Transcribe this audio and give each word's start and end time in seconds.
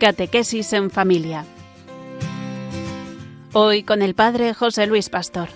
Catequesis 0.00 0.72
en 0.72 0.90
familia. 0.90 1.44
Hoy 3.52 3.82
con 3.82 4.00
el 4.00 4.14
Padre 4.14 4.54
José 4.54 4.86
Luis 4.86 5.10
Pastor. 5.10 5.50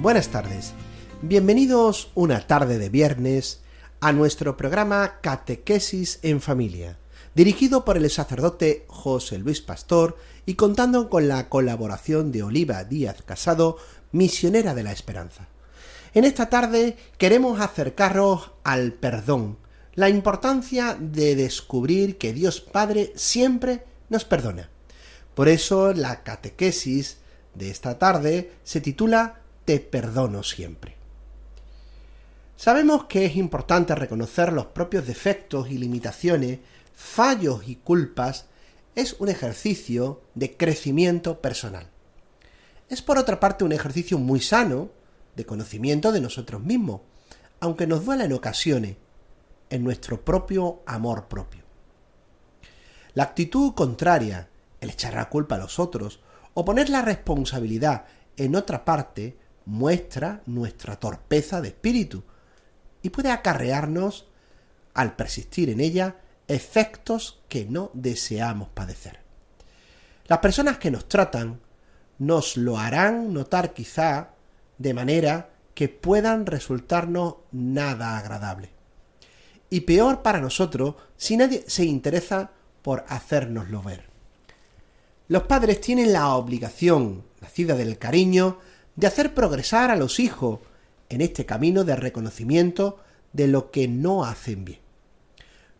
Buenas 0.00 0.28
tardes. 0.28 0.74
Bienvenidos 1.22 2.12
una 2.14 2.46
tarde 2.46 2.78
de 2.78 2.88
viernes 2.88 3.62
a 3.98 4.12
nuestro 4.12 4.56
programa 4.56 5.14
Catequesis 5.22 6.20
en 6.22 6.40
familia, 6.40 7.00
dirigido 7.34 7.84
por 7.84 7.96
el 7.96 8.08
sacerdote 8.08 8.84
José 8.86 9.38
Luis 9.38 9.60
Pastor 9.60 10.16
y 10.46 10.54
contando 10.54 11.10
con 11.10 11.26
la 11.26 11.48
colaboración 11.48 12.30
de 12.30 12.44
Oliva 12.44 12.84
Díaz 12.84 13.22
Casado, 13.22 13.76
misionera 14.12 14.76
de 14.76 14.84
la 14.84 14.92
esperanza. 14.92 15.48
En 16.14 16.24
esta 16.24 16.48
tarde 16.48 16.96
queremos 17.18 17.60
acercaros 17.60 18.52
al 18.64 18.92
perdón, 18.92 19.58
la 19.94 20.08
importancia 20.08 20.96
de 20.98 21.34
descubrir 21.34 22.18
que 22.18 22.32
Dios 22.32 22.60
Padre 22.60 23.12
siempre 23.16 23.84
nos 24.08 24.24
perdona. 24.24 24.70
Por 25.34 25.48
eso 25.48 25.92
la 25.92 26.22
catequesis 26.22 27.18
de 27.54 27.70
esta 27.70 27.98
tarde 27.98 28.52
se 28.64 28.80
titula 28.80 29.40
Te 29.64 29.80
perdono 29.80 30.42
siempre. 30.42 30.96
Sabemos 32.56 33.04
que 33.04 33.24
es 33.24 33.36
importante 33.36 33.94
reconocer 33.94 34.52
los 34.52 34.66
propios 34.66 35.06
defectos 35.06 35.70
y 35.70 35.78
limitaciones, 35.78 36.58
fallos 36.94 37.68
y 37.68 37.76
culpas, 37.76 38.46
es 38.96 39.14
un 39.20 39.28
ejercicio 39.28 40.22
de 40.34 40.56
crecimiento 40.56 41.40
personal. 41.40 41.88
Es 42.88 43.02
por 43.02 43.18
otra 43.18 43.38
parte 43.38 43.64
un 43.64 43.72
ejercicio 43.72 44.18
muy 44.18 44.40
sano 44.40 44.90
de 45.38 45.46
conocimiento 45.46 46.10
de 46.10 46.20
nosotros 46.20 46.60
mismos, 46.60 47.00
aunque 47.60 47.86
nos 47.86 48.04
duela 48.04 48.24
en 48.24 48.32
ocasiones, 48.32 48.96
en 49.70 49.84
nuestro 49.84 50.24
propio 50.24 50.82
amor 50.84 51.28
propio. 51.28 51.62
La 53.14 53.22
actitud 53.22 53.72
contraria, 53.74 54.48
el 54.80 54.90
echar 54.90 55.14
la 55.14 55.28
culpa 55.28 55.54
a 55.54 55.58
los 55.58 55.78
otros 55.78 56.20
o 56.54 56.64
poner 56.64 56.90
la 56.90 57.02
responsabilidad 57.02 58.06
en 58.36 58.56
otra 58.56 58.84
parte, 58.84 59.38
muestra 59.64 60.42
nuestra 60.46 60.96
torpeza 60.96 61.60
de 61.60 61.68
espíritu 61.68 62.24
y 63.00 63.10
puede 63.10 63.30
acarrearnos, 63.30 64.26
al 64.92 65.14
persistir 65.14 65.70
en 65.70 65.80
ella, 65.80 66.16
efectos 66.48 67.40
que 67.48 67.64
no 67.64 67.92
deseamos 67.94 68.70
padecer. 68.70 69.20
Las 70.26 70.40
personas 70.40 70.78
que 70.78 70.90
nos 70.90 71.08
tratan 71.08 71.60
nos 72.18 72.56
lo 72.56 72.76
harán 72.78 73.32
notar 73.32 73.72
quizá 73.72 74.30
de 74.78 74.94
manera 74.94 75.50
que 75.74 75.88
puedan 75.88 76.46
resultarnos 76.46 77.36
nada 77.52 78.16
agradable. 78.18 78.70
Y 79.70 79.82
peor 79.82 80.22
para 80.22 80.40
nosotros 80.40 80.94
si 81.16 81.36
nadie 81.36 81.64
se 81.66 81.84
interesa 81.84 82.50
por 82.82 83.04
hacérnoslo 83.08 83.82
ver. 83.82 84.04
Los 85.28 85.42
padres 85.42 85.80
tienen 85.80 86.12
la 86.12 86.34
obligación, 86.34 87.24
nacida 87.40 87.74
del 87.74 87.98
cariño, 87.98 88.58
de 88.96 89.06
hacer 89.06 89.34
progresar 89.34 89.90
a 89.90 89.96
los 89.96 90.18
hijos 90.20 90.60
en 91.10 91.20
este 91.20 91.44
camino 91.44 91.84
de 91.84 91.96
reconocimiento 91.96 92.98
de 93.32 93.46
lo 93.46 93.70
que 93.70 93.88
no 93.88 94.24
hacen 94.24 94.64
bien. 94.64 94.80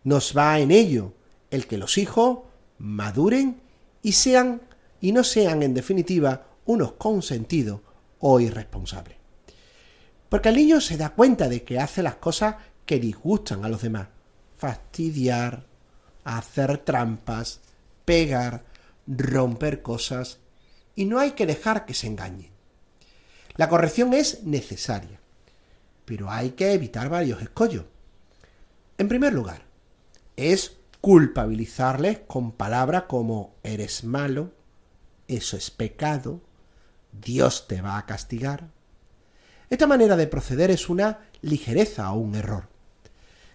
Nos 0.04 0.36
va 0.36 0.60
en 0.60 0.70
ello 0.70 1.14
el 1.50 1.66
que 1.66 1.78
los 1.78 1.98
hijos 1.98 2.40
maduren 2.78 3.60
y 4.02 4.12
sean 4.12 4.60
y 5.00 5.12
no 5.12 5.24
sean 5.24 5.62
en 5.62 5.74
definitiva 5.74 6.46
unos 6.66 6.92
consentidos 6.92 7.80
o 8.20 8.40
irresponsable. 8.40 9.16
Porque 10.28 10.50
el 10.50 10.56
niño 10.56 10.80
se 10.80 10.96
da 10.96 11.10
cuenta 11.10 11.48
de 11.48 11.64
que 11.64 11.78
hace 11.78 12.02
las 12.02 12.16
cosas 12.16 12.56
que 12.84 12.98
disgustan 12.98 13.64
a 13.64 13.68
los 13.68 13.82
demás. 13.82 14.08
Fastidiar, 14.56 15.64
hacer 16.24 16.78
trampas, 16.78 17.60
pegar, 18.04 18.64
romper 19.06 19.82
cosas, 19.82 20.38
y 20.94 21.04
no 21.04 21.18
hay 21.18 21.32
que 21.32 21.46
dejar 21.46 21.86
que 21.86 21.94
se 21.94 22.08
engañe. 22.08 22.50
La 23.56 23.68
corrección 23.68 24.12
es 24.14 24.44
necesaria, 24.44 25.20
pero 26.04 26.30
hay 26.30 26.50
que 26.50 26.72
evitar 26.72 27.08
varios 27.08 27.40
escollos. 27.40 27.84
En 28.98 29.08
primer 29.08 29.32
lugar, 29.32 29.62
es 30.36 30.76
culpabilizarles 31.00 32.20
con 32.20 32.52
palabras 32.52 33.04
como 33.04 33.54
eres 33.62 34.04
malo, 34.04 34.52
eso 35.28 35.56
es 35.56 35.70
pecado, 35.70 36.40
Dios 37.12 37.66
te 37.68 37.80
va 37.80 37.98
a 37.98 38.06
castigar. 38.06 38.68
Esta 39.70 39.86
manera 39.86 40.16
de 40.16 40.26
proceder 40.26 40.70
es 40.70 40.88
una 40.88 41.18
ligereza 41.42 42.10
o 42.12 42.18
un 42.18 42.34
error. 42.34 42.68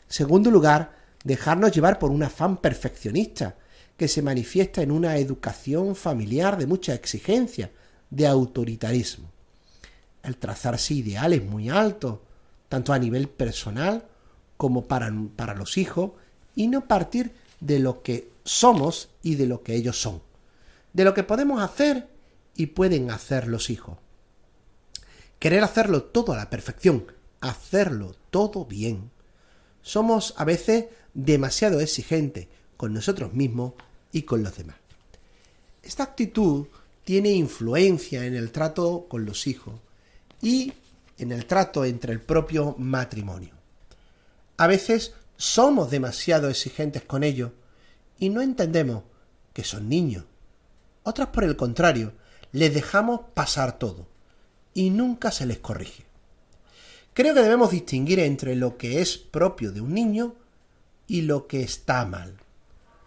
segundo 0.08 0.52
lugar, 0.52 0.96
dejarnos 1.24 1.72
llevar 1.72 1.98
por 1.98 2.12
un 2.12 2.22
afán 2.22 2.58
perfeccionista 2.58 3.56
que 3.98 4.08
se 4.08 4.22
manifiesta 4.22 4.82
en 4.82 4.92
una 4.92 5.18
educación 5.18 5.96
familiar 5.96 6.58
de 6.58 6.68
mucha 6.68 6.94
exigencia, 6.94 7.72
de 8.10 8.28
autoritarismo. 8.28 9.30
El 10.22 10.38
trazarse 10.38 10.94
ideales 10.94 11.44
muy 11.44 11.70
altos, 11.70 12.20
tanto 12.70 12.94
a 12.94 13.00
nivel 13.00 13.28
personal 13.28 14.06
como 14.58 14.86
para, 14.86 15.12
para 15.36 15.56
los 15.56 15.78
hijos, 15.78 16.12
y 16.56 16.68
no 16.68 16.88
partir 16.88 17.34
de 17.60 17.80
lo 17.80 18.04
que 18.04 18.30
somos 18.44 19.10
y 19.24 19.36
de 19.36 19.48
lo 19.48 19.64
que 19.64 19.76
ellos 19.76 20.00
son, 20.00 20.22
de 20.92 21.04
lo 21.04 21.14
que 21.14 21.24
podemos 21.24 21.62
hacer 21.62 22.08
y 22.56 22.68
pueden 22.68 23.12
hacer 23.12 23.48
los 23.48 23.70
hijos. 23.70 23.98
Querer 25.40 25.64
hacerlo 25.64 26.04
todo 26.04 26.34
a 26.34 26.38
la 26.38 26.50
perfección, 26.50 27.06
hacerlo 27.42 28.16
todo 28.30 28.66
bien. 28.66 29.12
Somos 29.82 30.34
a 30.38 30.46
veces 30.46 30.86
demasiado 31.14 31.80
exigentes 31.80 32.48
con 32.78 32.94
nosotros 32.94 33.34
mismos 33.34 33.74
y 34.12 34.24
con 34.24 34.44
los 34.44 34.56
demás. 34.56 34.78
Esta 35.82 36.04
actitud 36.04 36.68
tiene 37.04 37.32
influencia 37.32 38.26
en 38.26 38.36
el 38.36 38.52
trato 38.52 39.08
con 39.10 39.26
los 39.26 39.48
hijos 39.48 39.80
y 40.42 40.74
en 41.18 41.32
el 41.32 41.46
trato 41.46 41.84
entre 41.84 42.14
el 42.14 42.22
propio 42.22 42.76
matrimonio. 42.78 43.54
A 44.58 44.68
veces 44.68 45.14
somos 45.36 45.92
demasiado 45.92 46.50
exigentes 46.50 47.04
con 47.04 47.24
ellos 47.24 47.52
y 48.18 48.30
no 48.30 48.42
entendemos 48.42 49.04
que 49.52 49.64
son 49.64 49.90
niños. 49.90 50.24
Otras, 51.04 51.28
por 51.30 51.44
el 51.44 51.58
contrario, 51.58 52.14
les 52.54 52.74
dejamos 52.74 53.22
pasar 53.34 53.78
todo 53.78 54.08
y 54.74 54.92
nunca 54.92 55.32
se 55.32 55.46
les 55.46 55.60
corrige. 55.60 56.06
Creo 57.14 57.34
que 57.34 57.42
debemos 57.42 57.72
distinguir 57.72 58.20
entre 58.20 58.56
lo 58.56 58.78
que 58.78 59.02
es 59.02 59.18
propio 59.18 59.72
de 59.72 59.82
un 59.82 59.94
niño 59.94 60.36
y 61.08 61.24
lo 61.24 61.48
que 61.48 61.62
está 61.62 62.06
mal. 62.06 62.38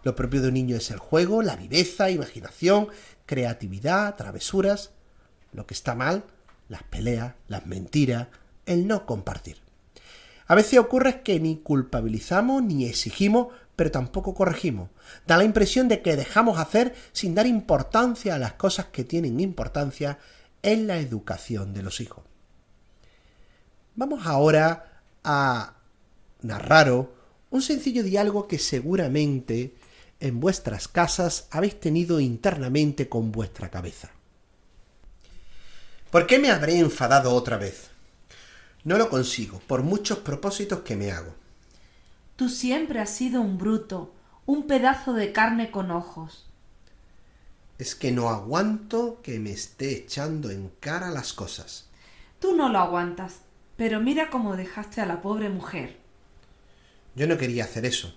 Lo 0.03 0.15
propio 0.15 0.41
de 0.41 0.49
un 0.49 0.53
niño 0.53 0.77
es 0.77 0.91
el 0.91 0.99
juego, 0.99 1.41
la 1.41 1.55
viveza, 1.55 2.09
imaginación, 2.09 2.89
creatividad, 3.25 4.15
travesuras. 4.15 4.91
Lo 5.51 5.65
que 5.65 5.73
está 5.73 5.95
mal, 5.95 6.23
las 6.69 6.83
peleas, 6.83 7.33
las 7.47 7.65
mentiras, 7.65 8.27
el 8.65 8.87
no 8.87 9.05
compartir. 9.05 9.66
A 10.47 10.55
veces 10.55 10.79
ocurre 10.79 11.21
que 11.21 11.39
ni 11.39 11.57
culpabilizamos 11.57 12.63
ni 12.63 12.85
exigimos 12.85 13.47
pero 13.77 13.91
tampoco 13.91 14.33
corregimos. 14.33 14.89
Da 15.27 15.37
la 15.37 15.43
impresión 15.43 15.87
de 15.87 16.01
que 16.01 16.17
dejamos 16.17 16.57
hacer 16.57 16.95
sin 17.13 17.35
dar 17.35 17.45
importancia 17.45 18.33
a 18.33 18.39
las 18.39 18.53
cosas 18.53 18.87
que 18.87 19.05
tienen 19.05 19.39
importancia 19.39 20.17
en 20.63 20.87
la 20.87 20.97
educación 20.97 21.75
de 21.75 21.83
los 21.83 22.01
hijos. 22.01 22.25
Vamos 23.95 24.25
ahora 24.25 25.01
a 25.23 25.75
narraros 26.41 27.05
un 27.51 27.61
sencillo 27.61 28.03
diálogo 28.03 28.47
que 28.47 28.57
seguramente 28.57 29.75
en 30.19 30.39
vuestras 30.39 30.87
casas 30.87 31.47
habéis 31.51 31.79
tenido 31.79 32.19
internamente 32.19 33.07
con 33.07 33.31
vuestra 33.31 33.69
cabeza. 33.69 34.09
¿Por 36.09 36.25
qué 36.25 36.39
me 36.39 36.49
habré 36.49 36.79
enfadado 36.79 37.33
otra 37.35 37.57
vez? 37.57 37.91
No 38.87 38.97
lo 38.97 39.09
consigo, 39.09 39.59
por 39.67 39.83
muchos 39.83 40.19
propósitos 40.19 40.79
que 40.79 40.95
me 40.95 41.11
hago. 41.11 41.33
Tú 42.37 42.47
siempre 42.47 43.01
has 43.01 43.09
sido 43.09 43.41
un 43.41 43.57
bruto, 43.57 44.13
un 44.45 44.65
pedazo 44.65 45.11
de 45.11 45.33
carne 45.33 45.71
con 45.71 45.91
ojos. 45.91 46.47
Es 47.79 47.95
que 47.95 48.13
no 48.13 48.29
aguanto 48.29 49.21
que 49.21 49.39
me 49.39 49.51
esté 49.51 49.93
echando 49.93 50.51
en 50.51 50.71
cara 50.79 51.09
las 51.09 51.33
cosas. 51.33 51.89
Tú 52.39 52.55
no 52.55 52.69
lo 52.69 52.79
aguantas, 52.79 53.41
pero 53.75 53.99
mira 53.99 54.29
cómo 54.29 54.55
dejaste 54.55 55.01
a 55.01 55.05
la 55.05 55.21
pobre 55.21 55.49
mujer. 55.49 55.97
Yo 57.13 57.27
no 57.27 57.37
quería 57.37 57.65
hacer 57.65 57.85
eso, 57.85 58.15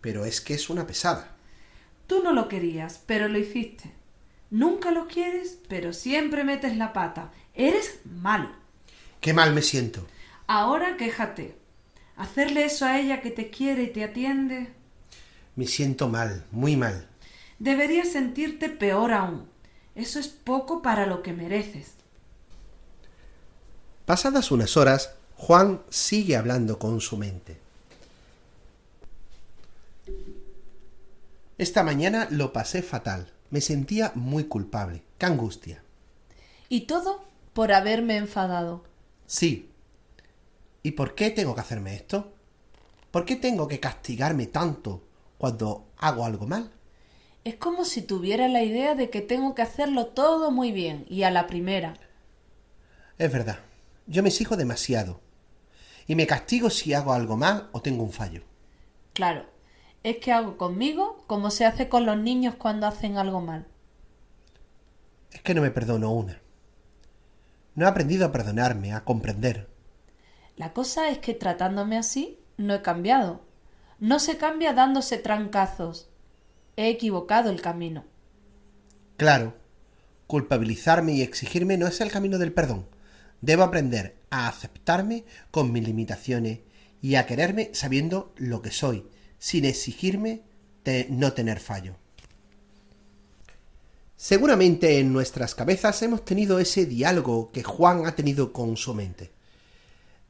pero 0.00 0.24
es 0.24 0.40
que 0.40 0.54
es 0.54 0.70
una 0.70 0.86
pesada. 0.86 1.36
Tú 2.06 2.22
no 2.22 2.32
lo 2.32 2.48
querías, 2.48 3.02
pero 3.04 3.28
lo 3.28 3.38
hiciste. 3.38 3.92
Nunca 4.48 4.90
lo 4.90 5.06
quieres, 5.06 5.58
pero 5.68 5.92
siempre 5.92 6.44
metes 6.44 6.78
la 6.78 6.94
pata. 6.94 7.30
Eres 7.52 8.00
malo. 8.06 8.61
Qué 9.22 9.32
mal 9.32 9.54
me 9.54 9.62
siento. 9.62 10.04
Ahora 10.48 10.96
quéjate. 10.96 11.56
Hacerle 12.16 12.64
eso 12.64 12.84
a 12.84 12.98
ella 12.98 13.20
que 13.22 13.30
te 13.30 13.50
quiere 13.50 13.84
y 13.84 13.92
te 13.92 14.02
atiende. 14.02 14.72
Me 15.54 15.68
siento 15.68 16.08
mal, 16.08 16.44
muy 16.50 16.76
mal. 16.76 17.06
Deberías 17.60 18.08
sentirte 18.08 18.68
peor 18.68 19.12
aún. 19.12 19.48
Eso 19.94 20.18
es 20.18 20.26
poco 20.26 20.82
para 20.82 21.06
lo 21.06 21.22
que 21.22 21.32
mereces. 21.32 21.92
Pasadas 24.06 24.50
unas 24.50 24.76
horas, 24.76 25.14
Juan 25.36 25.82
sigue 25.88 26.36
hablando 26.36 26.80
con 26.80 27.00
su 27.00 27.16
mente. 27.16 27.58
Esta 31.58 31.84
mañana 31.84 32.26
lo 32.28 32.52
pasé 32.52 32.82
fatal. 32.82 33.30
Me 33.50 33.60
sentía 33.60 34.10
muy 34.16 34.44
culpable. 34.44 35.04
¡Qué 35.16 35.26
angustia! 35.26 35.80
Y 36.68 36.82
todo 36.82 37.24
por 37.52 37.70
haberme 37.72 38.16
enfadado. 38.16 38.82
Sí. 39.32 39.70
¿Y 40.82 40.90
por 40.90 41.14
qué 41.14 41.30
tengo 41.30 41.54
que 41.54 41.62
hacerme 41.62 41.94
esto? 41.94 42.34
¿Por 43.10 43.24
qué 43.24 43.34
tengo 43.34 43.66
que 43.66 43.80
castigarme 43.80 44.46
tanto 44.46 45.02
cuando 45.38 45.86
hago 45.96 46.26
algo 46.26 46.46
mal? 46.46 46.70
Es 47.42 47.54
como 47.54 47.86
si 47.86 48.02
tuviera 48.02 48.46
la 48.48 48.62
idea 48.62 48.94
de 48.94 49.08
que 49.08 49.22
tengo 49.22 49.54
que 49.54 49.62
hacerlo 49.62 50.08
todo 50.08 50.50
muy 50.50 50.70
bien 50.70 51.06
y 51.08 51.22
a 51.22 51.30
la 51.30 51.46
primera. 51.46 51.94
Es 53.16 53.32
verdad. 53.32 53.60
Yo 54.06 54.22
me 54.22 54.28
exijo 54.28 54.58
demasiado. 54.58 55.18
Y 56.06 56.14
me 56.14 56.26
castigo 56.26 56.68
si 56.68 56.92
hago 56.92 57.14
algo 57.14 57.38
mal 57.38 57.70
o 57.72 57.80
tengo 57.80 58.02
un 58.02 58.12
fallo. 58.12 58.42
Claro, 59.14 59.46
es 60.02 60.18
que 60.18 60.30
hago 60.30 60.58
conmigo 60.58 61.24
como 61.26 61.50
se 61.50 61.64
hace 61.64 61.88
con 61.88 62.04
los 62.04 62.18
niños 62.18 62.56
cuando 62.56 62.86
hacen 62.86 63.16
algo 63.16 63.40
mal. 63.40 63.66
Es 65.30 65.40
que 65.40 65.54
no 65.54 65.62
me 65.62 65.70
perdono 65.70 66.12
una. 66.12 66.41
No 67.74 67.86
he 67.86 67.88
aprendido 67.88 68.26
a 68.26 68.32
perdonarme, 68.32 68.92
a 68.92 69.04
comprender. 69.04 69.68
La 70.56 70.72
cosa 70.72 71.08
es 71.08 71.18
que 71.18 71.34
tratándome 71.34 71.96
así 71.96 72.38
no 72.56 72.74
he 72.74 72.82
cambiado. 72.82 73.42
No 73.98 74.18
se 74.18 74.36
cambia 74.36 74.72
dándose 74.72 75.18
trancazos. 75.18 76.08
He 76.76 76.88
equivocado 76.88 77.50
el 77.50 77.62
camino. 77.62 78.04
Claro, 79.16 79.54
culpabilizarme 80.26 81.12
y 81.12 81.22
exigirme 81.22 81.76
no 81.76 81.86
es 81.86 82.00
el 82.00 82.10
camino 82.10 82.38
del 82.38 82.52
perdón. 82.52 82.86
Debo 83.40 83.62
aprender 83.62 84.16
a 84.30 84.48
aceptarme 84.48 85.24
con 85.50 85.72
mis 85.72 85.84
limitaciones 85.84 86.60
y 87.00 87.16
a 87.16 87.26
quererme 87.26 87.70
sabiendo 87.72 88.32
lo 88.36 88.62
que 88.62 88.70
soy, 88.70 89.06
sin 89.38 89.64
exigirme 89.64 90.42
de 90.84 91.06
no 91.10 91.32
tener 91.32 91.60
fallo. 91.60 91.96
Seguramente 94.22 95.00
en 95.00 95.12
nuestras 95.12 95.56
cabezas 95.56 96.00
hemos 96.02 96.24
tenido 96.24 96.60
ese 96.60 96.86
diálogo 96.86 97.50
que 97.50 97.64
Juan 97.64 98.06
ha 98.06 98.14
tenido 98.14 98.52
con 98.52 98.76
su 98.76 98.94
mente. 98.94 99.32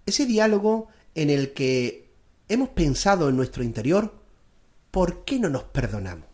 Ese 0.06 0.24
diálogo 0.24 0.88
en 1.14 1.28
el 1.28 1.52
que 1.52 2.08
hemos 2.48 2.70
pensado 2.70 3.28
en 3.28 3.36
nuestro 3.36 3.62
interior, 3.62 4.14
¿por 4.90 5.26
qué 5.26 5.38
no 5.38 5.50
nos 5.50 5.64
perdonamos? 5.64 6.24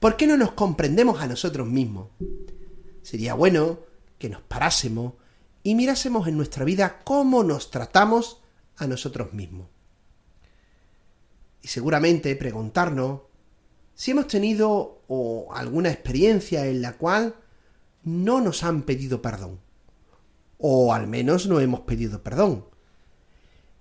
¿Por 0.00 0.16
qué 0.16 0.26
no 0.26 0.36
nos 0.36 0.50
comprendemos 0.50 1.20
a 1.20 1.28
nosotros 1.28 1.68
mismos? 1.68 2.08
Sería 3.02 3.34
bueno 3.34 3.78
que 4.18 4.28
nos 4.28 4.42
parásemos 4.42 5.12
y 5.62 5.76
mirásemos 5.76 6.26
en 6.26 6.36
nuestra 6.36 6.64
vida 6.64 6.98
cómo 7.04 7.44
nos 7.44 7.70
tratamos 7.70 8.42
a 8.78 8.88
nosotros 8.88 9.32
mismos. 9.32 9.68
Y 11.62 11.68
seguramente 11.68 12.34
preguntarnos 12.34 13.27
si 13.98 14.12
hemos 14.12 14.28
tenido 14.28 15.02
alguna 15.50 15.90
experiencia 15.90 16.64
en 16.66 16.82
la 16.82 16.96
cual 16.96 17.34
no 18.04 18.40
nos 18.40 18.62
han 18.62 18.82
pedido 18.82 19.20
perdón. 19.20 19.58
O 20.56 20.94
al 20.94 21.08
menos 21.08 21.48
no 21.48 21.58
hemos 21.58 21.80
pedido 21.80 22.22
perdón. 22.22 22.64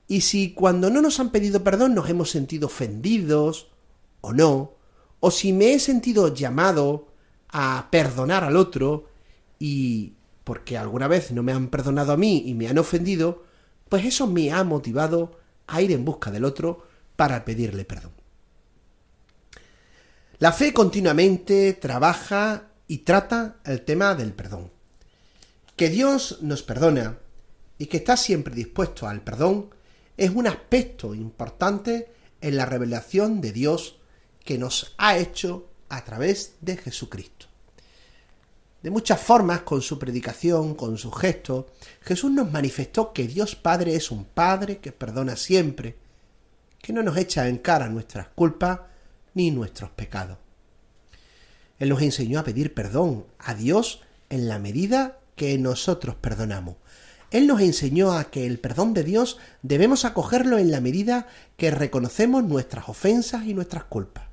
Y 0.07 0.21
si 0.21 0.55
cuando 0.55 0.89
no 0.89 1.03
nos 1.03 1.19
han 1.19 1.29
pedido 1.29 1.63
perdón 1.63 1.93
nos 1.93 2.09
hemos 2.09 2.31
sentido 2.31 2.65
ofendidos 2.65 3.69
o 4.21 4.33
no, 4.33 4.73
o 5.19 5.29
si 5.29 5.53
me 5.53 5.73
he 5.73 5.79
sentido 5.79 6.33
llamado 6.33 7.09
a 7.49 7.87
perdonar 7.91 8.43
al 8.43 8.57
otro 8.57 9.05
y 9.59 10.13
porque 10.43 10.79
alguna 10.79 11.07
vez 11.07 11.31
no 11.31 11.43
me 11.43 11.51
han 11.51 11.67
perdonado 11.67 12.13
a 12.13 12.17
mí 12.17 12.41
y 12.43 12.55
me 12.55 12.67
han 12.67 12.79
ofendido, 12.79 13.43
pues 13.87 14.03
eso 14.03 14.25
me 14.25 14.51
ha 14.51 14.63
motivado 14.63 15.37
a 15.67 15.79
ir 15.83 15.91
en 15.91 16.05
busca 16.05 16.31
del 16.31 16.43
otro 16.43 16.87
para 17.15 17.45
pedirle 17.45 17.85
perdón. 17.85 18.17
La 20.39 20.51
fe 20.51 20.71
continuamente 20.71 21.73
trabaja 21.73 22.67
y 22.87 22.99
trata 22.99 23.55
el 23.65 23.81
tema 23.81 24.13
del 24.13 24.33
perdón. 24.33 24.71
Que 25.75 25.89
Dios 25.89 26.37
nos 26.41 26.61
perdona 26.61 27.17
y 27.79 27.87
que 27.87 27.97
está 27.97 28.15
siempre 28.17 28.53
dispuesto 28.53 29.07
al 29.07 29.21
perdón 29.21 29.71
es 30.15 30.29
un 30.29 30.45
aspecto 30.45 31.15
importante 31.15 32.11
en 32.39 32.55
la 32.55 32.67
revelación 32.67 33.41
de 33.41 33.51
Dios 33.51 33.97
que 34.45 34.59
nos 34.59 34.93
ha 34.99 35.17
hecho 35.17 35.71
a 35.89 36.05
través 36.05 36.57
de 36.61 36.77
Jesucristo. 36.77 37.47
De 38.83 38.91
muchas 38.91 39.19
formas, 39.19 39.61
con 39.61 39.81
su 39.81 39.97
predicación, 39.97 40.75
con 40.75 40.99
su 40.99 41.11
gesto, 41.11 41.65
Jesús 42.01 42.29
nos 42.29 42.51
manifestó 42.51 43.11
que 43.11 43.27
Dios 43.27 43.55
Padre 43.55 43.95
es 43.95 44.11
un 44.11 44.25
Padre 44.25 44.77
que 44.77 44.91
perdona 44.91 45.35
siempre, 45.35 45.97
que 46.77 46.93
no 46.93 47.01
nos 47.01 47.17
echa 47.17 47.47
en 47.47 47.57
cara 47.57 47.89
nuestras 47.89 48.27
culpas 48.27 48.81
ni 49.37 49.51
nuestros 49.51 49.91
pecados. 49.91 50.37
Él 51.79 51.89
nos 51.89 52.01
enseñó 52.01 52.39
a 52.39 52.43
pedir 52.43 52.73
perdón 52.73 53.25
a 53.37 53.53
Dios 53.53 54.01
en 54.29 54.49
la 54.49 54.59
medida 54.59 55.19
que 55.35 55.57
nosotros 55.57 56.15
perdonamos. 56.15 56.75
Él 57.29 57.45
nos 57.45 57.61
enseñó 57.61 58.13
a 58.13 58.25
que 58.25 58.47
el 58.47 58.59
perdón 58.59 58.93
de 58.93 59.03
Dios 59.03 59.37
debemos 59.61 60.05
acogerlo 60.05 60.57
en 60.57 60.71
la 60.71 60.81
medida 60.81 61.27
que 61.55 61.71
reconocemos 61.71 62.43
nuestras 62.43 62.89
ofensas 62.89 63.45
y 63.45 63.53
nuestras 63.53 63.83
culpas. 63.83 64.25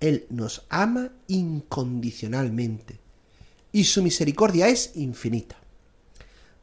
Él 0.00 0.26
nos 0.30 0.64
ama 0.68 1.10
incondicionalmente 1.26 3.00
y 3.72 3.84
su 3.84 4.02
misericordia 4.02 4.68
es 4.68 4.92
infinita. 4.94 5.56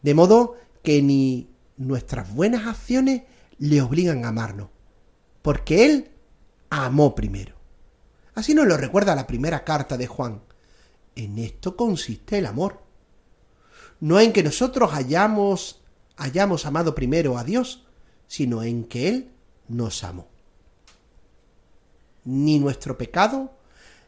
De 0.02 0.14
modo 0.14 0.56
que 0.84 1.02
ni 1.02 1.50
nuestras 1.76 2.34
buenas 2.34 2.66
acciones 2.66 3.24
le 3.58 3.82
obligan 3.82 4.24
a 4.24 4.30
amarnos, 4.30 4.70
porque 5.42 5.86
Él 5.86 6.10
amó 6.70 7.16
primero. 7.16 7.56
Así 8.34 8.54
nos 8.54 8.68
lo 8.68 8.78
recuerda 8.78 9.16
la 9.16 9.28
primera 9.28 9.64
carta 9.64 9.98
de 9.98 10.08
Juan. 10.08 10.42
En 11.16 11.40
esto 11.40 11.76
consiste 11.76 12.38
el 12.38 12.46
amor. 12.46 12.84
No 14.00 14.20
en 14.20 14.34
que 14.34 14.44
nosotros 14.44 14.94
hayamos, 14.94 15.82
hayamos 16.18 16.66
amado 16.66 16.94
primero 16.94 17.38
a 17.38 17.44
Dios, 17.44 17.86
sino 18.28 18.64
en 18.64 18.84
que 18.84 19.08
Él 19.08 19.32
nos 19.68 20.04
amó. 20.04 20.28
Ni 22.26 22.60
nuestro 22.60 22.98
pecado 22.98 23.54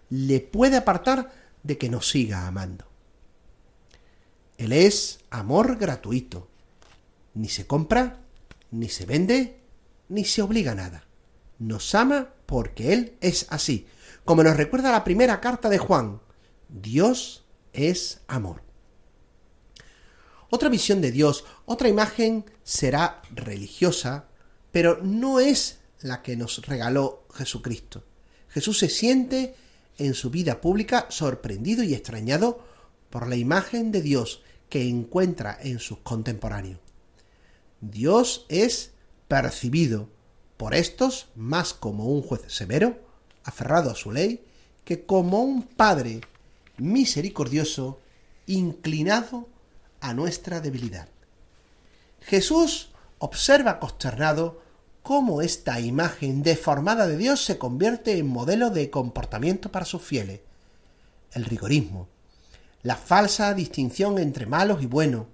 le 0.10 0.40
puede 0.42 0.78
apartar 0.78 1.32
de 1.64 1.78
que 1.78 1.90
nos 1.90 2.10
siga 2.10 2.48
amando. 2.48 2.86
Él 4.58 4.74
es 4.74 5.20
amor 5.30 5.78
gratuito. 5.78 6.50
Ni 7.34 7.48
se 7.48 7.68
compra, 7.68 8.20
ni 8.72 8.90
se 8.90 9.06
vende, 9.06 9.60
ni 10.10 10.26
se 10.26 10.42
obliga 10.42 10.72
a 10.72 10.76
nada. 10.76 11.07
Nos 11.60 11.96
ama 11.96 12.30
porque 12.46 12.94
Él 12.94 13.18
es 13.22 13.48
así, 13.50 13.88
como 14.26 14.44
nos 14.44 14.58
recuerda 14.58 14.92
la 14.92 15.04
primera 15.04 15.40
carta 15.40 15.70
de 15.70 15.78
Juan, 15.78 16.20
Dios 16.70 17.46
es 17.74 18.22
amor. 18.28 18.62
Otra 20.50 20.70
visión 20.70 21.02
de 21.02 21.12
Dios, 21.12 21.46
otra 21.66 21.90
imagen 21.90 22.46
será 22.64 23.22
religiosa, 23.34 24.28
pero 24.72 25.00
no 25.02 25.40
es 25.40 25.80
la 26.02 26.22
que 26.22 26.36
nos 26.38 26.66
regaló 26.66 27.26
Jesucristo. 27.34 28.04
Jesús 28.50 28.80
se 28.80 28.90
siente 28.90 29.56
en 29.98 30.14
su 30.14 30.30
vida 30.30 30.62
pública 30.62 31.08
sorprendido 31.10 31.84
y 31.84 31.94
extrañado 31.94 32.64
por 33.10 33.28
la 33.28 33.36
imagen 33.36 33.92
de 33.92 34.02
Dios 34.02 34.42
que 34.70 34.88
encuentra 34.88 35.58
en 35.62 35.80
sus 35.80 36.00
contemporáneos. 36.00 36.80
Dios 37.82 38.46
es 38.50 38.92
percibido 39.28 40.10
por 40.58 40.74
estos 40.74 41.28
más 41.36 41.74
como 41.74 42.06
un 42.06 42.22
juez 42.22 42.42
severo 42.48 43.00
aferrado 43.44 43.92
a 43.92 43.96
su 43.96 44.12
ley, 44.12 44.44
que 44.84 45.06
como 45.06 45.42
un 45.42 45.64
Padre 45.64 46.22
misericordioso, 46.78 48.00
inclinado 48.46 49.48
a 50.02 50.14
nuestra 50.14 50.60
debilidad. 50.62 51.08
Jesús 52.22 52.90
observa 53.20 53.80
consternado 53.80 54.62
cómo 55.04 55.42
esta 55.42 55.80
imagen 55.80 56.44
deformada 56.44 57.08
de 57.08 57.18
Dios 57.18 57.44
se 57.44 57.58
convierte 57.58 58.18
en 58.18 58.28
modelo 58.28 58.70
de 58.70 58.90
comportamiento 58.90 59.72
para 59.72 59.86
sus 59.86 60.02
fieles. 60.02 60.42
El 61.32 61.46
rigorismo, 61.46 62.08
la 62.84 62.96
falsa 62.96 63.54
distinción 63.54 64.20
entre 64.20 64.46
malos 64.46 64.84
y 64.84 64.86
buenos 64.86 65.28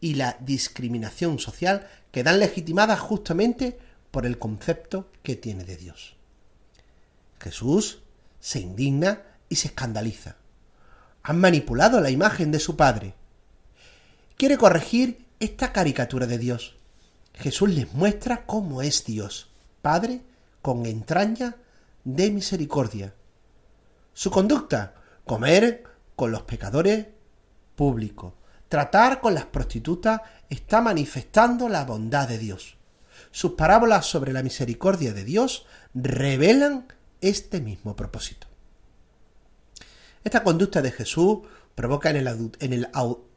y 0.00 0.14
la 0.14 0.36
discriminación 0.40 1.38
social 1.38 1.88
quedan 2.12 2.38
legitimadas 2.38 3.00
justamente 3.00 3.78
por 4.16 4.24
el 4.24 4.38
concepto 4.38 5.10
que 5.22 5.36
tiene 5.36 5.64
de 5.64 5.76
Dios. 5.76 6.16
Jesús 7.38 8.00
se 8.40 8.60
indigna 8.60 9.20
y 9.50 9.56
se 9.56 9.68
escandaliza. 9.68 10.36
Han 11.22 11.38
manipulado 11.38 12.00
la 12.00 12.08
imagen 12.08 12.50
de 12.50 12.58
su 12.58 12.76
Padre. 12.76 13.12
Quiere 14.38 14.56
corregir 14.56 15.26
esta 15.38 15.70
caricatura 15.70 16.26
de 16.26 16.38
Dios. 16.38 16.76
Jesús 17.34 17.68
les 17.68 17.92
muestra 17.92 18.46
cómo 18.46 18.80
es 18.80 19.04
Dios, 19.04 19.50
Padre 19.82 20.22
con 20.62 20.86
entraña 20.86 21.56
de 22.04 22.30
misericordia. 22.30 23.12
Su 24.14 24.30
conducta, 24.30 24.94
comer 25.26 25.84
con 26.16 26.30
los 26.30 26.40
pecadores 26.40 27.04
públicos, 27.74 28.32
tratar 28.70 29.20
con 29.20 29.34
las 29.34 29.44
prostitutas 29.44 30.22
está 30.48 30.80
manifestando 30.80 31.68
la 31.68 31.84
bondad 31.84 32.26
de 32.26 32.38
Dios. 32.38 32.75
Sus 33.30 33.52
parábolas 33.52 34.06
sobre 34.06 34.32
la 34.32 34.42
misericordia 34.42 35.12
de 35.12 35.24
Dios 35.24 35.66
revelan 35.94 36.86
este 37.20 37.60
mismo 37.60 37.96
propósito. 37.96 38.46
Esta 40.24 40.42
conducta 40.42 40.82
de 40.82 40.90
Jesús 40.90 41.40
provoca 41.76 42.10
en 42.10 42.72
el, 42.72 42.88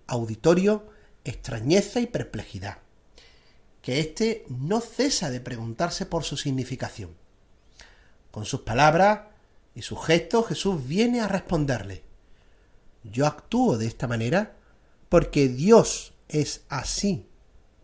auditorio 0.08 0.88
extrañeza 1.24 2.00
y 2.00 2.08
perplejidad, 2.08 2.80
que 3.84 4.00
éste 4.00 4.46
no 4.50 4.82
cesa 4.82 5.30
de 5.30 5.40
preguntarse 5.40 6.08
por 6.08 6.24
su 6.24 6.36
significación. 6.36 7.16
Con 8.32 8.46
sus 8.46 8.62
palabras 8.62 9.28
y 9.76 9.84
sus 9.84 10.04
gestos 10.04 10.48
Jesús 10.48 10.88
viene 10.88 11.22
a 11.22 11.28
responderle, 11.28 12.04
yo 13.04 13.28
actúo 13.28 13.78
de 13.78 13.86
esta 13.86 14.08
manera 14.08 14.56
porque 15.10 15.48
Dios 15.48 16.14
es 16.28 16.64
así, 16.70 17.29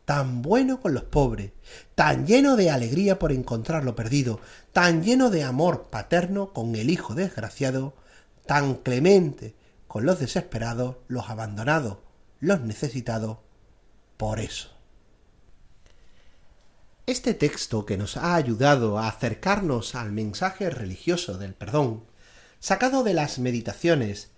tan 0.05 0.43
bueno 0.43 0.79
con 0.79 0.93
los 0.93 1.03
pobres, 1.03 1.51
tan 1.95 2.27
lleno 2.27 2.55
de 2.55 2.69
alegría 2.69 3.17
por 3.19 3.31
encontrar 3.31 3.83
lo 3.83 3.95
perdido, 3.95 4.39
tan 4.71 5.03
lleno 5.03 5.31
de 5.31 5.43
amor 5.43 5.87
paterno 5.89 6.53
con 6.53 6.75
el 6.75 6.89
hijo 6.89 7.15
desgraciado, 7.15 7.95
tan 8.45 8.75
clemente 8.75 9.55
con 9.87 10.05
los 10.05 10.19
desesperados, 10.19 10.97
los 11.07 11.29
abandonados, 11.29 11.97
los 12.39 12.61
necesitados, 12.61 13.39
por 14.17 14.39
eso. 14.39 14.69
Este 17.07 17.33
texto 17.33 17.85
que 17.85 17.97
nos 17.97 18.17
ha 18.17 18.35
ayudado 18.35 18.97
a 18.97 19.07
acercarnos 19.07 19.95
al 19.95 20.11
mensaje 20.11 20.69
religioso 20.69 21.37
del 21.37 21.53
perdón, 21.53 22.03
sacado 22.59 23.03
de 23.03 23.13
las 23.13 23.39
meditaciones 23.39 24.31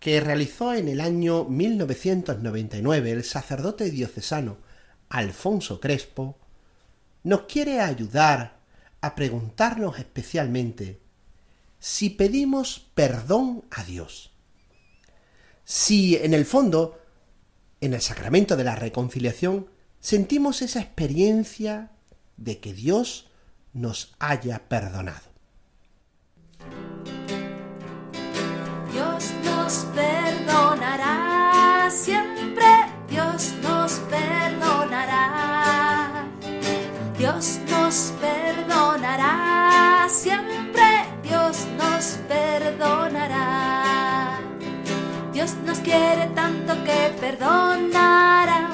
que 0.00 0.20
realizó 0.20 0.74
en 0.74 0.88
el 0.88 1.00
año 1.00 1.44
1999 1.44 3.10
el 3.12 3.24
sacerdote 3.24 3.90
diocesano 3.90 4.65
Alfonso 5.08 5.80
Crespo, 5.80 6.38
nos 7.22 7.42
quiere 7.42 7.80
ayudar 7.80 8.60
a 9.00 9.14
preguntarnos 9.14 9.98
especialmente 9.98 11.00
si 11.78 12.10
pedimos 12.10 12.86
perdón 12.94 13.64
a 13.70 13.84
Dios. 13.84 14.32
Si 15.64 16.16
en 16.16 16.34
el 16.34 16.44
fondo, 16.44 17.00
en 17.80 17.94
el 17.94 18.00
sacramento 18.00 18.56
de 18.56 18.64
la 18.64 18.76
reconciliación, 18.76 19.68
sentimos 20.00 20.62
esa 20.62 20.80
experiencia 20.80 21.90
de 22.36 22.60
que 22.60 22.72
Dios 22.72 23.28
nos 23.72 24.14
haya 24.18 24.68
perdonado. 24.68 25.35
Quiere 45.86 46.26
tanto 46.34 46.72
que 46.84 47.14
perdonará 47.20 48.70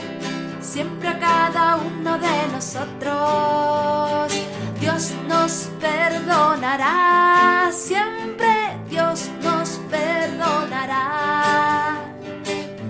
siempre 0.61 1.09
a 1.11 1.19
cada 1.19 1.77
uno 1.77 2.19
de 2.19 2.49
nosotros. 2.55 4.33
Dios 4.81 5.13
nos 5.29 5.53
perdonará, 5.79 7.71
siempre 7.71 8.49
Dios 8.89 9.31
nos 9.43 9.69
perdonará. 9.91 11.03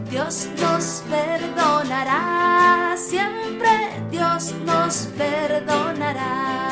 Dios 0.09 0.49
nos 0.61 1.02
perdonará, 1.11 2.95
siempre 2.97 3.71
Dios 4.11 4.55
nos 4.64 5.09
perdonará. 5.19 6.62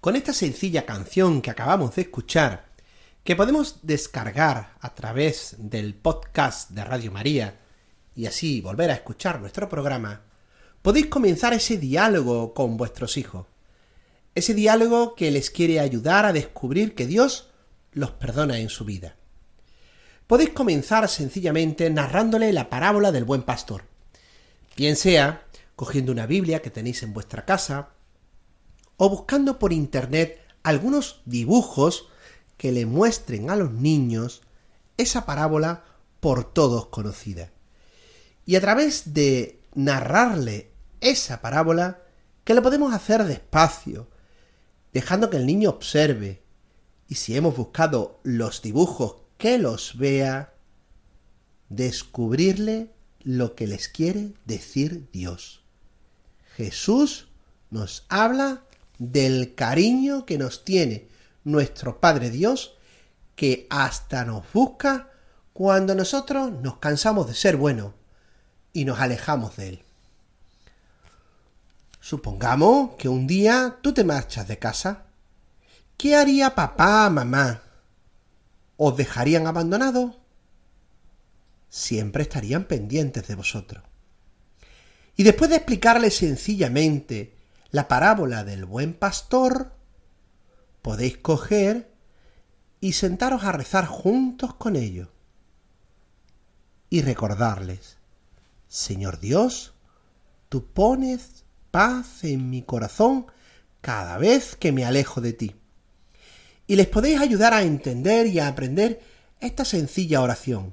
Con 0.00 0.16
esta 0.16 0.32
sencilla 0.32 0.84
canción 0.84 1.40
que 1.40 1.50
acabamos 1.50 1.94
de 1.94 2.02
escuchar, 2.02 2.69
que 3.24 3.36
podemos 3.36 3.80
descargar 3.82 4.76
a 4.80 4.94
través 4.94 5.56
del 5.58 5.94
podcast 5.94 6.70
de 6.70 6.84
Radio 6.84 7.12
María 7.12 7.60
y 8.16 8.26
así 8.26 8.60
volver 8.60 8.90
a 8.90 8.94
escuchar 8.94 9.40
nuestro 9.40 9.68
programa, 9.68 10.22
podéis 10.82 11.06
comenzar 11.06 11.52
ese 11.52 11.76
diálogo 11.76 12.54
con 12.54 12.76
vuestros 12.76 13.16
hijos. 13.18 13.46
Ese 14.34 14.54
diálogo 14.54 15.14
que 15.14 15.30
les 15.30 15.50
quiere 15.50 15.80
ayudar 15.80 16.24
a 16.24 16.32
descubrir 16.32 16.94
que 16.94 17.06
Dios 17.06 17.50
los 17.92 18.12
perdona 18.12 18.58
en 18.58 18.68
su 18.68 18.84
vida. 18.84 19.16
Podéis 20.26 20.50
comenzar 20.50 21.08
sencillamente 21.08 21.90
narrándole 21.90 22.52
la 22.52 22.70
parábola 22.70 23.12
del 23.12 23.24
buen 23.24 23.42
pastor. 23.42 23.84
Bien 24.76 24.96
sea 24.96 25.44
cogiendo 25.76 26.12
una 26.12 26.26
Biblia 26.26 26.62
que 26.62 26.70
tenéis 26.70 27.02
en 27.02 27.12
vuestra 27.12 27.44
casa 27.44 27.90
o 28.96 29.08
buscando 29.10 29.58
por 29.58 29.72
internet 29.72 30.40
algunos 30.62 31.22
dibujos 31.26 32.09
que 32.60 32.72
le 32.72 32.84
muestren 32.84 33.48
a 33.48 33.56
los 33.56 33.72
niños 33.72 34.42
esa 34.98 35.24
parábola 35.24 35.82
por 36.20 36.44
todos 36.44 36.88
conocida. 36.88 37.50
Y 38.44 38.56
a 38.56 38.60
través 38.60 39.14
de 39.14 39.62
narrarle 39.74 40.70
esa 41.00 41.40
parábola, 41.40 42.02
que 42.44 42.52
lo 42.52 42.60
podemos 42.60 42.92
hacer 42.92 43.24
despacio, 43.24 44.08
dejando 44.92 45.30
que 45.30 45.38
el 45.38 45.46
niño 45.46 45.70
observe, 45.70 46.42
y 47.08 47.14
si 47.14 47.34
hemos 47.34 47.56
buscado 47.56 48.20
los 48.24 48.60
dibujos, 48.60 49.22
que 49.38 49.56
los 49.56 49.96
vea, 49.96 50.52
descubrirle 51.70 52.90
lo 53.22 53.54
que 53.54 53.68
les 53.68 53.88
quiere 53.88 54.34
decir 54.44 55.08
Dios. 55.14 55.62
Jesús 56.58 57.28
nos 57.70 58.04
habla 58.10 58.64
del 58.98 59.54
cariño 59.54 60.26
que 60.26 60.36
nos 60.36 60.62
tiene 60.66 61.09
nuestro 61.44 62.00
Padre 62.00 62.30
Dios, 62.30 62.76
que 63.36 63.66
hasta 63.70 64.24
nos 64.24 64.44
busca 64.52 65.10
cuando 65.52 65.94
nosotros 65.94 66.52
nos 66.52 66.78
cansamos 66.78 67.26
de 67.26 67.34
ser 67.34 67.56
buenos 67.56 67.92
y 68.72 68.84
nos 68.84 69.00
alejamos 69.00 69.56
de 69.56 69.68
él. 69.68 69.84
Supongamos 72.00 72.96
que 72.96 73.08
un 73.08 73.26
día 73.26 73.78
tú 73.82 73.92
te 73.92 74.04
marchas 74.04 74.48
de 74.48 74.58
casa. 74.58 75.04
¿Qué 75.96 76.16
haría 76.16 76.54
papá, 76.54 77.10
mamá? 77.10 77.62
¿Os 78.76 78.96
dejarían 78.96 79.46
abandonados? 79.46 80.16
Siempre 81.68 82.22
estarían 82.22 82.64
pendientes 82.64 83.28
de 83.28 83.34
vosotros. 83.34 83.84
Y 85.16 85.22
después 85.22 85.50
de 85.50 85.56
explicarle 85.56 86.10
sencillamente 86.10 87.34
la 87.70 87.86
parábola 87.86 88.44
del 88.44 88.64
buen 88.64 88.94
pastor, 88.94 89.72
podéis 90.82 91.18
coger 91.18 91.90
y 92.80 92.92
sentaros 92.92 93.44
a 93.44 93.52
rezar 93.52 93.86
juntos 93.86 94.54
con 94.54 94.76
ellos 94.76 95.08
y 96.88 97.02
recordarles 97.02 97.98
Señor 98.70 99.18
Dios, 99.18 99.72
tú 100.48 100.64
pones 100.64 101.44
paz 101.72 102.22
en 102.22 102.50
mi 102.50 102.62
corazón 102.62 103.26
cada 103.80 104.16
vez 104.16 104.54
que 104.54 104.70
me 104.70 104.84
alejo 104.84 105.20
de 105.20 105.32
ti. 105.32 105.56
Y 106.68 106.76
les 106.76 106.86
podéis 106.86 107.20
ayudar 107.20 107.52
a 107.52 107.62
entender 107.62 108.28
y 108.28 108.38
a 108.38 108.46
aprender 108.46 109.00
esta 109.40 109.64
sencilla 109.64 110.22
oración. 110.22 110.72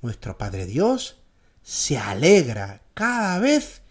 Nuestro 0.00 0.38
Padre 0.38 0.64
Dios 0.64 1.18
se 1.62 1.98
alegra 1.98 2.80
cada 2.94 3.38
vez 3.38 3.82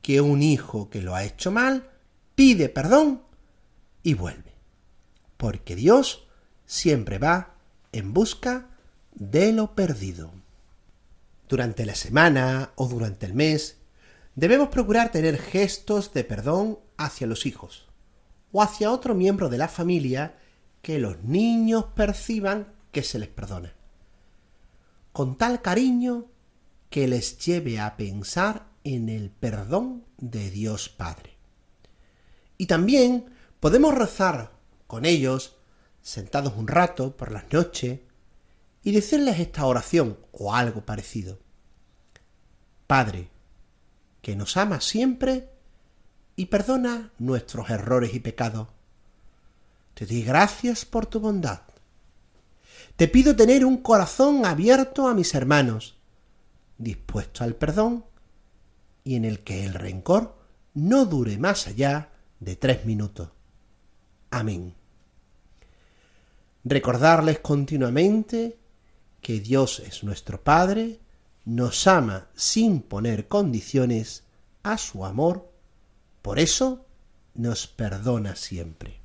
que 0.00 0.20
un 0.20 0.40
hijo 0.40 0.90
que 0.90 1.02
lo 1.02 1.16
ha 1.16 1.24
hecho 1.24 1.50
mal 1.50 1.90
pide 2.36 2.68
perdón 2.68 3.22
y 4.04 4.14
vuelve. 4.14 4.49
Porque 5.40 5.74
Dios 5.74 6.26
siempre 6.66 7.16
va 7.16 7.54
en 7.92 8.12
busca 8.12 8.66
de 9.14 9.52
lo 9.52 9.74
perdido 9.74 10.30
durante 11.48 11.86
la 11.86 11.94
semana 11.94 12.72
o 12.76 12.88
durante 12.88 13.24
el 13.24 13.32
mes, 13.32 13.78
debemos 14.34 14.68
procurar 14.68 15.10
tener 15.10 15.38
gestos 15.38 16.12
de 16.12 16.24
perdón 16.24 16.78
hacia 16.98 17.26
los 17.26 17.46
hijos 17.46 17.88
o 18.52 18.60
hacia 18.60 18.92
otro 18.92 19.14
miembro 19.14 19.48
de 19.48 19.56
la 19.56 19.68
familia 19.68 20.36
que 20.82 20.98
los 20.98 21.22
niños 21.22 21.86
perciban 21.94 22.74
que 22.92 23.02
se 23.02 23.18
les 23.18 23.30
perdona. 23.30 23.72
Con 25.10 25.38
tal 25.38 25.62
cariño 25.62 26.26
que 26.90 27.08
les 27.08 27.38
lleve 27.38 27.80
a 27.80 27.96
pensar 27.96 28.66
en 28.84 29.08
el 29.08 29.30
perdón 29.30 30.04
de 30.18 30.50
Dios 30.50 30.90
Padre. 30.90 31.38
Y 32.58 32.66
también 32.66 33.24
podemos 33.58 33.94
rezar 33.94 34.59
con 34.90 35.04
ellos, 35.04 35.56
sentados 36.02 36.54
un 36.56 36.66
rato 36.66 37.16
por 37.16 37.30
las 37.30 37.44
noches, 37.52 38.00
y 38.82 38.90
decirles 38.90 39.38
esta 39.38 39.64
oración 39.66 40.18
o 40.32 40.52
algo 40.52 40.84
parecido. 40.84 41.38
Padre, 42.88 43.28
que 44.20 44.34
nos 44.34 44.56
ama 44.56 44.80
siempre 44.80 45.48
y 46.34 46.46
perdona 46.46 47.12
nuestros 47.18 47.70
errores 47.70 48.14
y 48.14 48.18
pecados. 48.18 48.66
Te 49.94 50.06
doy 50.06 50.22
gracias 50.22 50.84
por 50.84 51.06
tu 51.06 51.20
bondad. 51.20 51.60
Te 52.96 53.06
pido 53.06 53.36
tener 53.36 53.64
un 53.64 53.76
corazón 53.76 54.44
abierto 54.44 55.06
a 55.06 55.14
mis 55.14 55.34
hermanos, 55.34 55.98
dispuesto 56.78 57.44
al 57.44 57.54
perdón 57.54 58.04
y 59.04 59.14
en 59.14 59.24
el 59.24 59.44
que 59.44 59.64
el 59.64 59.74
rencor 59.74 60.36
no 60.74 61.04
dure 61.04 61.38
más 61.38 61.68
allá 61.68 62.10
de 62.40 62.56
tres 62.56 62.84
minutos. 62.86 63.28
Amén. 64.30 64.79
Recordarles 66.64 67.38
continuamente 67.40 68.58
que 69.20 69.40
Dios 69.40 69.80
es 69.80 70.04
nuestro 70.04 70.42
Padre, 70.42 71.00
nos 71.44 71.86
ama 71.86 72.28
sin 72.34 72.82
poner 72.82 73.28
condiciones 73.28 74.24
a 74.62 74.76
su 74.76 75.04
amor, 75.04 75.50
por 76.22 76.38
eso 76.38 76.86
nos 77.34 77.66
perdona 77.66 78.36
siempre. 78.36 79.00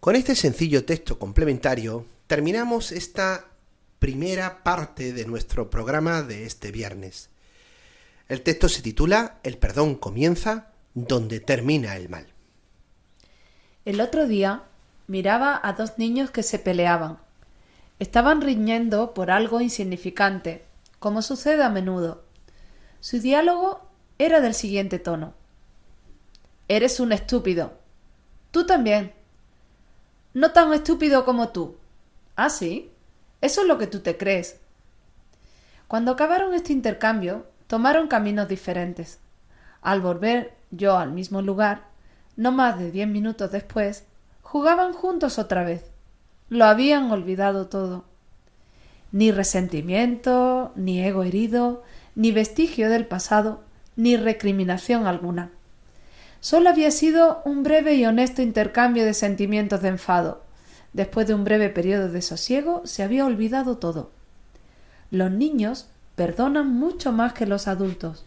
Con 0.00 0.16
este 0.16 0.34
sencillo 0.34 0.84
texto 0.84 1.18
complementario 1.18 2.06
terminamos 2.26 2.92
esta 2.92 3.46
primera 3.98 4.62
parte 4.62 5.12
de 5.12 5.26
nuestro 5.26 5.68
programa 5.68 6.22
de 6.22 6.46
este 6.46 6.70
viernes. 6.70 7.28
El 8.28 8.42
texto 8.42 8.68
se 8.68 8.82
titula 8.82 9.38
El 9.42 9.58
perdón 9.58 9.96
comienza 9.96 10.72
donde 10.94 11.40
termina 11.40 11.96
el 11.96 12.08
mal. 12.08 12.26
El 13.84 14.00
otro 14.00 14.26
día 14.26 14.64
miraba 15.06 15.60
a 15.62 15.72
dos 15.72 15.98
niños 15.98 16.30
que 16.30 16.42
se 16.42 16.58
peleaban. 16.58 17.18
Estaban 17.98 18.40
riñendo 18.40 19.14
por 19.14 19.30
algo 19.30 19.60
insignificante, 19.60 20.64
como 20.98 21.22
sucede 21.22 21.62
a 21.62 21.70
menudo. 21.70 22.24
Su 23.00 23.20
diálogo 23.20 23.86
era 24.18 24.40
del 24.40 24.54
siguiente 24.54 24.98
tono. 24.98 25.34
Eres 26.68 27.00
un 27.00 27.12
estúpido. 27.12 27.74
Tú 28.50 28.66
también. 28.66 29.12
No 30.34 30.52
tan 30.52 30.72
estúpido 30.72 31.24
como 31.24 31.50
tú. 31.50 31.76
Ah, 32.34 32.50
sí. 32.50 32.90
Eso 33.40 33.60
es 33.62 33.66
lo 33.66 33.78
que 33.78 33.86
tú 33.86 34.00
te 34.00 34.16
crees. 34.16 34.58
Cuando 35.88 36.12
acabaron 36.12 36.54
este 36.54 36.72
intercambio, 36.72 37.46
tomaron 37.68 38.08
caminos 38.08 38.48
diferentes. 38.48 39.20
Al 39.82 40.00
volver 40.00 40.54
yo 40.70 40.98
al 40.98 41.12
mismo 41.12 41.42
lugar, 41.42 41.84
no 42.34 42.50
más 42.50 42.78
de 42.78 42.90
diez 42.90 43.06
minutos 43.08 43.52
después, 43.52 44.04
jugaban 44.46 44.92
juntos 44.92 45.40
otra 45.40 45.64
vez. 45.64 45.82
Lo 46.48 46.66
habían 46.66 47.10
olvidado 47.10 47.66
todo. 47.66 48.04
Ni 49.10 49.32
resentimiento, 49.32 50.70
ni 50.76 51.02
ego 51.02 51.24
herido, 51.24 51.82
ni 52.14 52.30
vestigio 52.30 52.88
del 52.88 53.06
pasado, 53.06 53.64
ni 53.96 54.16
recriminación 54.16 55.08
alguna. 55.08 55.50
Solo 56.38 56.70
había 56.70 56.92
sido 56.92 57.42
un 57.44 57.64
breve 57.64 57.96
y 57.96 58.06
honesto 58.06 58.40
intercambio 58.40 59.04
de 59.04 59.14
sentimientos 59.14 59.82
de 59.82 59.88
enfado. 59.88 60.44
Después 60.92 61.26
de 61.26 61.34
un 61.34 61.42
breve 61.42 61.68
periodo 61.68 62.08
de 62.08 62.22
sosiego 62.22 62.82
se 62.84 63.02
había 63.02 63.26
olvidado 63.26 63.78
todo. 63.78 64.12
Los 65.10 65.32
niños 65.32 65.88
perdonan 66.14 66.72
mucho 66.72 67.10
más 67.10 67.32
que 67.32 67.46
los 67.46 67.66
adultos. 67.66 68.24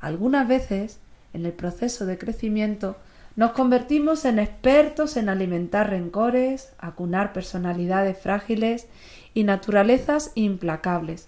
Algunas 0.00 0.48
veces, 0.48 0.98
en 1.32 1.46
el 1.46 1.52
proceso 1.52 2.06
de 2.06 2.18
crecimiento, 2.18 2.96
nos 3.40 3.52
convertimos 3.52 4.26
en 4.26 4.38
expertos 4.38 5.16
en 5.16 5.30
alimentar 5.30 5.88
rencores, 5.88 6.74
acunar 6.78 7.32
personalidades 7.32 8.18
frágiles 8.18 8.86
y 9.32 9.44
naturalezas 9.44 10.32
implacables. 10.34 11.26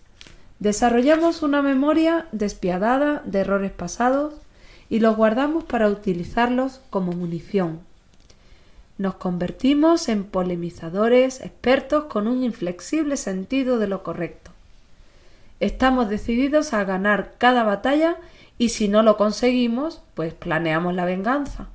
Desarrollamos 0.58 1.42
una 1.42 1.62
memoria 1.62 2.26
despiadada 2.30 3.22
de 3.24 3.38
errores 3.38 3.72
pasados 3.72 4.34
y 4.90 5.00
los 5.00 5.16
guardamos 5.16 5.64
para 5.64 5.88
utilizarlos 5.88 6.82
como 6.90 7.12
munición. 7.12 7.80
Nos 8.98 9.14
convertimos 9.14 10.10
en 10.10 10.24
polemizadores 10.24 11.40
expertos 11.40 12.04
con 12.12 12.28
un 12.28 12.44
inflexible 12.44 13.16
sentido 13.16 13.78
de 13.78 13.86
lo 13.86 14.02
correcto. 14.02 14.50
Estamos 15.60 16.10
decididos 16.10 16.74
a 16.74 16.84
ganar 16.84 17.36
cada 17.38 17.62
batalla 17.62 18.18
y 18.58 18.68
si 18.68 18.88
no 18.88 19.02
lo 19.02 19.16
conseguimos, 19.16 20.02
pues 20.12 20.34
planeamos 20.34 20.94
la 20.94 21.06
venganza. 21.06 21.68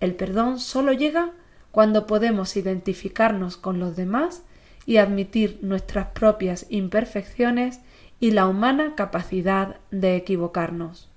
El 0.00 0.14
perdón 0.14 0.58
solo 0.58 0.92
llega 0.92 1.32
cuando 1.70 2.06
podemos 2.06 2.56
identificarnos 2.56 3.56
con 3.56 3.78
los 3.78 3.96
demás 3.96 4.42
y 4.86 4.96
admitir 4.96 5.58
nuestras 5.62 6.08
propias 6.08 6.66
imperfecciones 6.70 7.80
y 8.20 8.30
la 8.30 8.46
humana 8.46 8.94
capacidad 8.96 9.76
de 9.90 10.16
equivocarnos. 10.16 11.08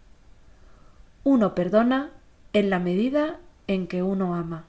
Uno 1.24 1.56
perdona 1.56 2.12
en 2.54 2.70
la 2.70 2.80
medida 2.80 3.40
en 3.68 3.88
que 3.88 4.04
uno 4.04 4.36
ama. 4.36 4.66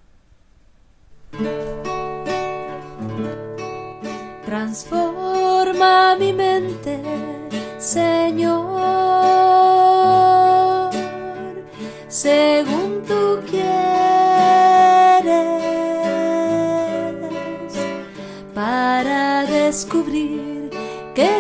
Transforma 4.45 6.17
mi 6.17 6.33
mente, 6.33 7.02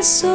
que 0.02 0.31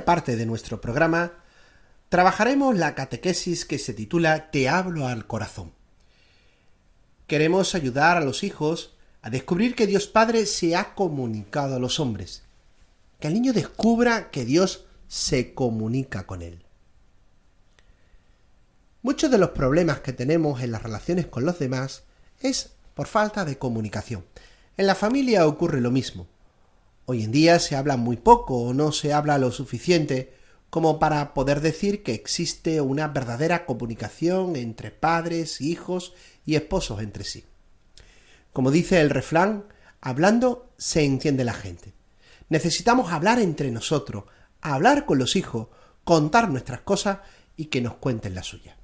parte 0.00 0.36
de 0.36 0.46
nuestro 0.46 0.80
programa 0.80 1.32
trabajaremos 2.08 2.76
la 2.76 2.94
catequesis 2.94 3.64
que 3.64 3.78
se 3.78 3.94
titula 3.94 4.50
Te 4.50 4.68
hablo 4.68 5.06
al 5.06 5.26
corazón. 5.26 5.72
Queremos 7.26 7.74
ayudar 7.74 8.16
a 8.16 8.24
los 8.24 8.42
hijos 8.42 8.94
a 9.22 9.30
descubrir 9.30 9.74
que 9.74 9.86
Dios 9.86 10.08
Padre 10.08 10.46
se 10.46 10.76
ha 10.76 10.94
comunicado 10.94 11.76
a 11.76 11.78
los 11.78 12.00
hombres, 12.00 12.42
que 13.20 13.28
el 13.28 13.34
niño 13.34 13.52
descubra 13.52 14.30
que 14.30 14.44
Dios 14.44 14.84
se 15.08 15.54
comunica 15.54 16.26
con 16.26 16.42
él. 16.42 16.64
Muchos 19.00 19.30
de 19.30 19.38
los 19.38 19.50
problemas 19.50 20.00
que 20.00 20.12
tenemos 20.12 20.62
en 20.62 20.72
las 20.72 20.82
relaciones 20.82 21.26
con 21.26 21.44
los 21.44 21.58
demás 21.58 22.04
es 22.40 22.72
por 22.94 23.06
falta 23.06 23.44
de 23.44 23.58
comunicación. 23.58 24.24
En 24.76 24.86
la 24.86 24.94
familia 24.94 25.46
ocurre 25.46 25.80
lo 25.80 25.90
mismo. 25.90 26.26
Hoy 27.04 27.24
en 27.24 27.32
día 27.32 27.58
se 27.58 27.76
habla 27.76 27.96
muy 27.96 28.16
poco 28.16 28.58
o 28.58 28.74
no 28.74 28.92
se 28.92 29.12
habla 29.12 29.38
lo 29.38 29.50
suficiente 29.50 30.34
como 30.70 30.98
para 30.98 31.34
poder 31.34 31.60
decir 31.60 32.02
que 32.02 32.14
existe 32.14 32.80
una 32.80 33.08
verdadera 33.08 33.66
comunicación 33.66 34.56
entre 34.56 34.90
padres, 34.90 35.60
hijos 35.60 36.14
y 36.46 36.54
esposos 36.54 37.02
entre 37.02 37.24
sí. 37.24 37.44
Como 38.52 38.70
dice 38.70 39.00
el 39.00 39.10
refrán, 39.10 39.64
hablando 40.00 40.70
se 40.78 41.04
entiende 41.04 41.44
la 41.44 41.52
gente. 41.52 41.92
Necesitamos 42.48 43.12
hablar 43.12 43.38
entre 43.38 43.70
nosotros, 43.70 44.24
hablar 44.60 45.04
con 45.04 45.18
los 45.18 45.36
hijos, 45.36 45.68
contar 46.04 46.50
nuestras 46.50 46.80
cosas 46.80 47.18
y 47.56 47.66
que 47.66 47.80
nos 47.80 47.96
cuenten 47.96 48.34
la 48.34 48.42
suya. 48.42 48.76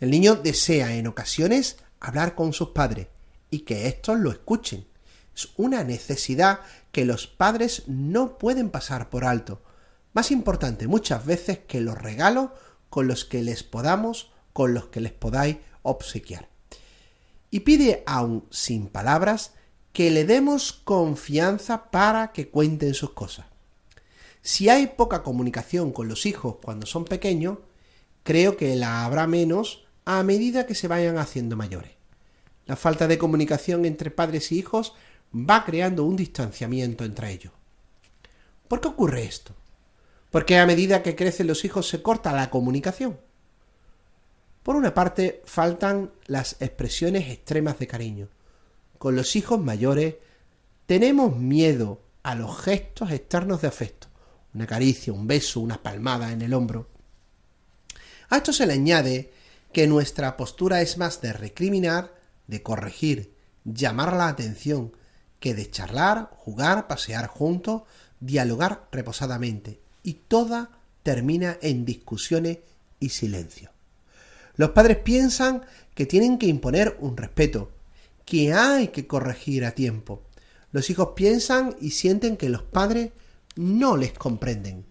El 0.00 0.10
niño 0.10 0.36
desea 0.36 0.94
en 0.94 1.06
ocasiones 1.06 1.76
hablar 2.00 2.34
con 2.34 2.52
sus 2.52 2.68
padres 2.68 3.08
y 3.50 3.60
que 3.60 3.88
éstos 3.88 4.18
lo 4.18 4.30
escuchen. 4.30 4.86
Es 5.38 5.50
una 5.56 5.84
necesidad 5.84 6.62
que 6.90 7.04
los 7.04 7.28
padres 7.28 7.84
no 7.86 8.38
pueden 8.38 8.70
pasar 8.70 9.08
por 9.08 9.24
alto. 9.24 9.62
Más 10.12 10.32
importante 10.32 10.88
muchas 10.88 11.24
veces 11.24 11.60
que 11.60 11.80
los 11.80 11.96
regalos 11.96 12.50
con 12.90 13.06
los 13.06 13.24
que 13.24 13.44
les 13.44 13.62
podamos, 13.62 14.32
con 14.52 14.74
los 14.74 14.86
que 14.86 15.00
les 15.00 15.12
podáis 15.12 15.58
obsequiar. 15.82 16.48
Y 17.52 17.60
pide 17.60 18.02
aún 18.04 18.48
sin 18.50 18.88
palabras 18.88 19.52
que 19.92 20.10
le 20.10 20.24
demos 20.24 20.72
confianza 20.72 21.92
para 21.92 22.32
que 22.32 22.48
cuenten 22.48 22.94
sus 22.94 23.10
cosas. 23.12 23.46
Si 24.42 24.68
hay 24.68 24.88
poca 24.88 25.22
comunicación 25.22 25.92
con 25.92 26.08
los 26.08 26.26
hijos 26.26 26.56
cuando 26.60 26.84
son 26.84 27.04
pequeños, 27.04 27.58
creo 28.24 28.56
que 28.56 28.74
la 28.74 29.04
habrá 29.04 29.28
menos 29.28 29.86
a 30.04 30.20
medida 30.24 30.66
que 30.66 30.74
se 30.74 30.88
vayan 30.88 31.16
haciendo 31.16 31.54
mayores. 31.54 31.92
La 32.66 32.74
falta 32.74 33.06
de 33.06 33.18
comunicación 33.18 33.84
entre 33.84 34.10
padres 34.10 34.50
y 34.50 34.58
hijos 34.58 34.94
va 35.34 35.64
creando 35.64 36.04
un 36.04 36.16
distanciamiento 36.16 37.04
entre 37.04 37.32
ellos. 37.32 37.52
¿Por 38.66 38.80
qué 38.80 38.88
ocurre 38.88 39.24
esto? 39.24 39.54
Porque 40.30 40.58
a 40.58 40.66
medida 40.66 41.02
que 41.02 41.16
crecen 41.16 41.46
los 41.46 41.64
hijos 41.64 41.88
se 41.88 42.02
corta 42.02 42.32
la 42.32 42.50
comunicación. 42.50 43.18
Por 44.62 44.76
una 44.76 44.92
parte, 44.92 45.42
faltan 45.46 46.12
las 46.26 46.60
expresiones 46.60 47.30
extremas 47.30 47.78
de 47.78 47.86
cariño. 47.86 48.28
Con 48.98 49.16
los 49.16 49.36
hijos 49.36 49.58
mayores 49.58 50.16
tenemos 50.86 51.36
miedo 51.36 52.02
a 52.22 52.34
los 52.34 52.60
gestos 52.60 53.10
externos 53.10 53.62
de 53.62 53.68
afecto. 53.68 54.08
Una 54.52 54.66
caricia, 54.66 55.12
un 55.12 55.26
beso, 55.26 55.60
una 55.60 55.82
palmada 55.82 56.32
en 56.32 56.42
el 56.42 56.52
hombro. 56.52 56.88
A 58.28 58.36
esto 58.36 58.52
se 58.52 58.66
le 58.66 58.74
añade 58.74 59.32
que 59.72 59.86
nuestra 59.86 60.36
postura 60.36 60.82
es 60.82 60.98
más 60.98 61.20
de 61.20 61.32
recriminar, 61.32 62.14
de 62.46 62.62
corregir, 62.62 63.34
llamar 63.64 64.14
la 64.14 64.28
atención, 64.28 64.92
que 65.40 65.54
de 65.54 65.70
charlar, 65.70 66.30
jugar, 66.36 66.86
pasear 66.86 67.26
juntos, 67.26 67.82
dialogar 68.20 68.88
reposadamente, 68.90 69.80
y 70.02 70.14
toda 70.14 70.70
termina 71.02 71.58
en 71.62 71.84
discusiones 71.84 72.58
y 73.00 73.10
silencio. 73.10 73.70
Los 74.56 74.70
padres 74.70 74.98
piensan 74.98 75.62
que 75.94 76.06
tienen 76.06 76.38
que 76.38 76.46
imponer 76.46 76.96
un 77.00 77.16
respeto, 77.16 77.70
que 78.24 78.52
hay 78.52 78.88
que 78.88 79.06
corregir 79.06 79.64
a 79.64 79.72
tiempo. 79.72 80.22
Los 80.72 80.90
hijos 80.90 81.10
piensan 81.14 81.76
y 81.80 81.90
sienten 81.90 82.36
que 82.36 82.48
los 82.48 82.62
padres 82.62 83.12
no 83.56 83.96
les 83.96 84.12
comprenden, 84.12 84.84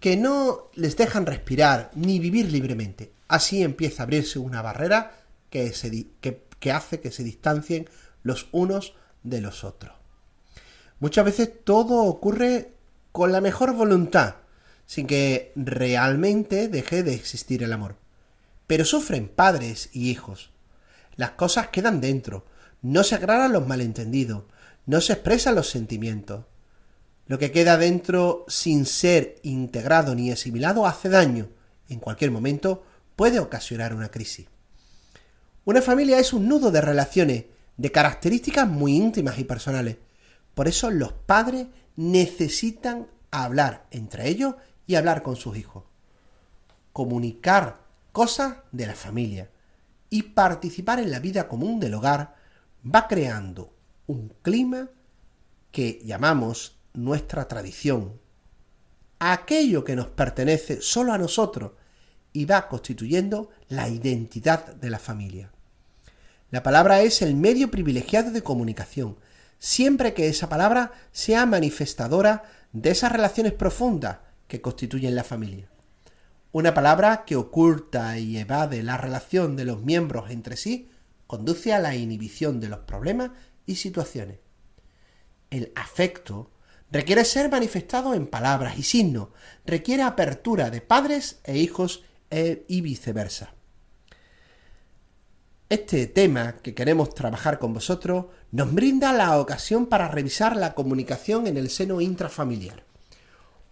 que 0.00 0.16
no 0.16 0.70
les 0.74 0.96
dejan 0.96 1.26
respirar 1.26 1.90
ni 1.94 2.18
vivir 2.18 2.52
libremente. 2.52 3.12
Así 3.26 3.62
empieza 3.62 4.02
a 4.02 4.04
abrirse 4.04 4.38
una 4.38 4.62
barrera 4.62 5.18
que, 5.50 5.72
que 6.60 6.72
hace 6.72 7.00
que 7.00 7.10
se 7.10 7.24
distancien 7.24 7.88
los 8.22 8.48
unos 8.52 8.94
de 9.24 9.40
los 9.40 9.64
otros. 9.64 9.92
Muchas 11.00 11.24
veces 11.24 11.50
todo 11.64 12.04
ocurre 12.04 12.72
con 13.10 13.32
la 13.32 13.40
mejor 13.40 13.74
voluntad, 13.74 14.36
sin 14.86 15.06
que 15.06 15.52
realmente 15.56 16.68
deje 16.68 17.02
de 17.02 17.14
existir 17.14 17.62
el 17.62 17.72
amor. 17.72 17.96
Pero 18.66 18.84
sufren 18.84 19.28
padres 19.28 19.90
y 19.92 20.10
hijos. 20.10 20.50
Las 21.16 21.32
cosas 21.32 21.68
quedan 21.68 22.00
dentro, 22.00 22.46
no 22.82 23.02
se 23.02 23.16
aclaran 23.16 23.52
los 23.52 23.66
malentendidos, 23.66 24.44
no 24.86 25.00
se 25.00 25.14
expresan 25.14 25.54
los 25.54 25.68
sentimientos. 25.68 26.44
Lo 27.26 27.38
que 27.38 27.50
queda 27.50 27.78
dentro 27.78 28.44
sin 28.48 28.84
ser 28.84 29.36
integrado 29.42 30.14
ni 30.14 30.30
asimilado 30.30 30.86
hace 30.86 31.08
daño. 31.08 31.48
En 31.88 31.98
cualquier 31.98 32.30
momento 32.30 32.84
puede 33.16 33.40
ocasionar 33.40 33.94
una 33.94 34.10
crisis. 34.10 34.46
Una 35.64 35.80
familia 35.80 36.18
es 36.18 36.34
un 36.34 36.48
nudo 36.48 36.70
de 36.70 36.82
relaciones 36.82 37.44
de 37.76 37.90
características 37.90 38.68
muy 38.68 38.96
íntimas 38.96 39.38
y 39.38 39.44
personales. 39.44 39.96
Por 40.54 40.68
eso 40.68 40.90
los 40.90 41.12
padres 41.12 41.66
necesitan 41.96 43.08
hablar 43.30 43.86
entre 43.90 44.28
ellos 44.28 44.54
y 44.86 44.94
hablar 44.94 45.22
con 45.22 45.36
sus 45.36 45.56
hijos. 45.56 45.84
Comunicar 46.92 47.80
cosas 48.12 48.58
de 48.70 48.86
la 48.86 48.94
familia 48.94 49.50
y 50.10 50.22
participar 50.22 51.00
en 51.00 51.10
la 51.10 51.18
vida 51.18 51.48
común 51.48 51.80
del 51.80 51.94
hogar 51.94 52.36
va 52.84 53.08
creando 53.08 53.74
un 54.06 54.32
clima 54.42 54.88
que 55.72 56.00
llamamos 56.04 56.78
nuestra 56.92 57.48
tradición. 57.48 58.20
Aquello 59.18 59.82
que 59.82 59.96
nos 59.96 60.06
pertenece 60.06 60.80
solo 60.80 61.12
a 61.12 61.18
nosotros 61.18 61.72
y 62.32 62.44
va 62.44 62.68
constituyendo 62.68 63.50
la 63.68 63.88
identidad 63.88 64.74
de 64.74 64.90
la 64.90 64.98
familia. 64.98 65.53
La 66.54 66.62
palabra 66.62 67.02
es 67.02 67.20
el 67.20 67.34
medio 67.34 67.68
privilegiado 67.72 68.30
de 68.30 68.44
comunicación, 68.44 69.18
siempre 69.58 70.14
que 70.14 70.28
esa 70.28 70.48
palabra 70.48 70.92
sea 71.10 71.46
manifestadora 71.46 72.44
de 72.70 72.90
esas 72.90 73.10
relaciones 73.10 73.52
profundas 73.52 74.18
que 74.46 74.60
constituyen 74.60 75.16
la 75.16 75.24
familia. 75.24 75.68
Una 76.52 76.72
palabra 76.72 77.24
que 77.26 77.34
oculta 77.34 78.20
y 78.20 78.38
evade 78.38 78.84
la 78.84 78.96
relación 78.96 79.56
de 79.56 79.64
los 79.64 79.82
miembros 79.82 80.30
entre 80.30 80.56
sí 80.56 80.88
conduce 81.26 81.74
a 81.74 81.80
la 81.80 81.96
inhibición 81.96 82.60
de 82.60 82.68
los 82.68 82.78
problemas 82.78 83.32
y 83.66 83.74
situaciones. 83.74 84.38
El 85.50 85.72
afecto 85.74 86.52
requiere 86.88 87.24
ser 87.24 87.50
manifestado 87.50 88.14
en 88.14 88.28
palabras 88.28 88.78
y 88.78 88.84
signos, 88.84 89.30
requiere 89.66 90.04
apertura 90.04 90.70
de 90.70 90.80
padres 90.82 91.40
e 91.42 91.58
hijos 91.58 92.04
e, 92.30 92.64
y 92.68 92.80
viceversa. 92.80 93.54
Este 95.70 96.06
tema 96.06 96.56
que 96.62 96.74
queremos 96.74 97.14
trabajar 97.14 97.58
con 97.58 97.72
vosotros 97.72 98.26
nos 98.50 98.74
brinda 98.74 99.14
la 99.14 99.40
ocasión 99.40 99.86
para 99.86 100.08
revisar 100.08 100.56
la 100.56 100.74
comunicación 100.74 101.46
en 101.46 101.56
el 101.56 101.70
seno 101.70 102.02
intrafamiliar. 102.02 102.84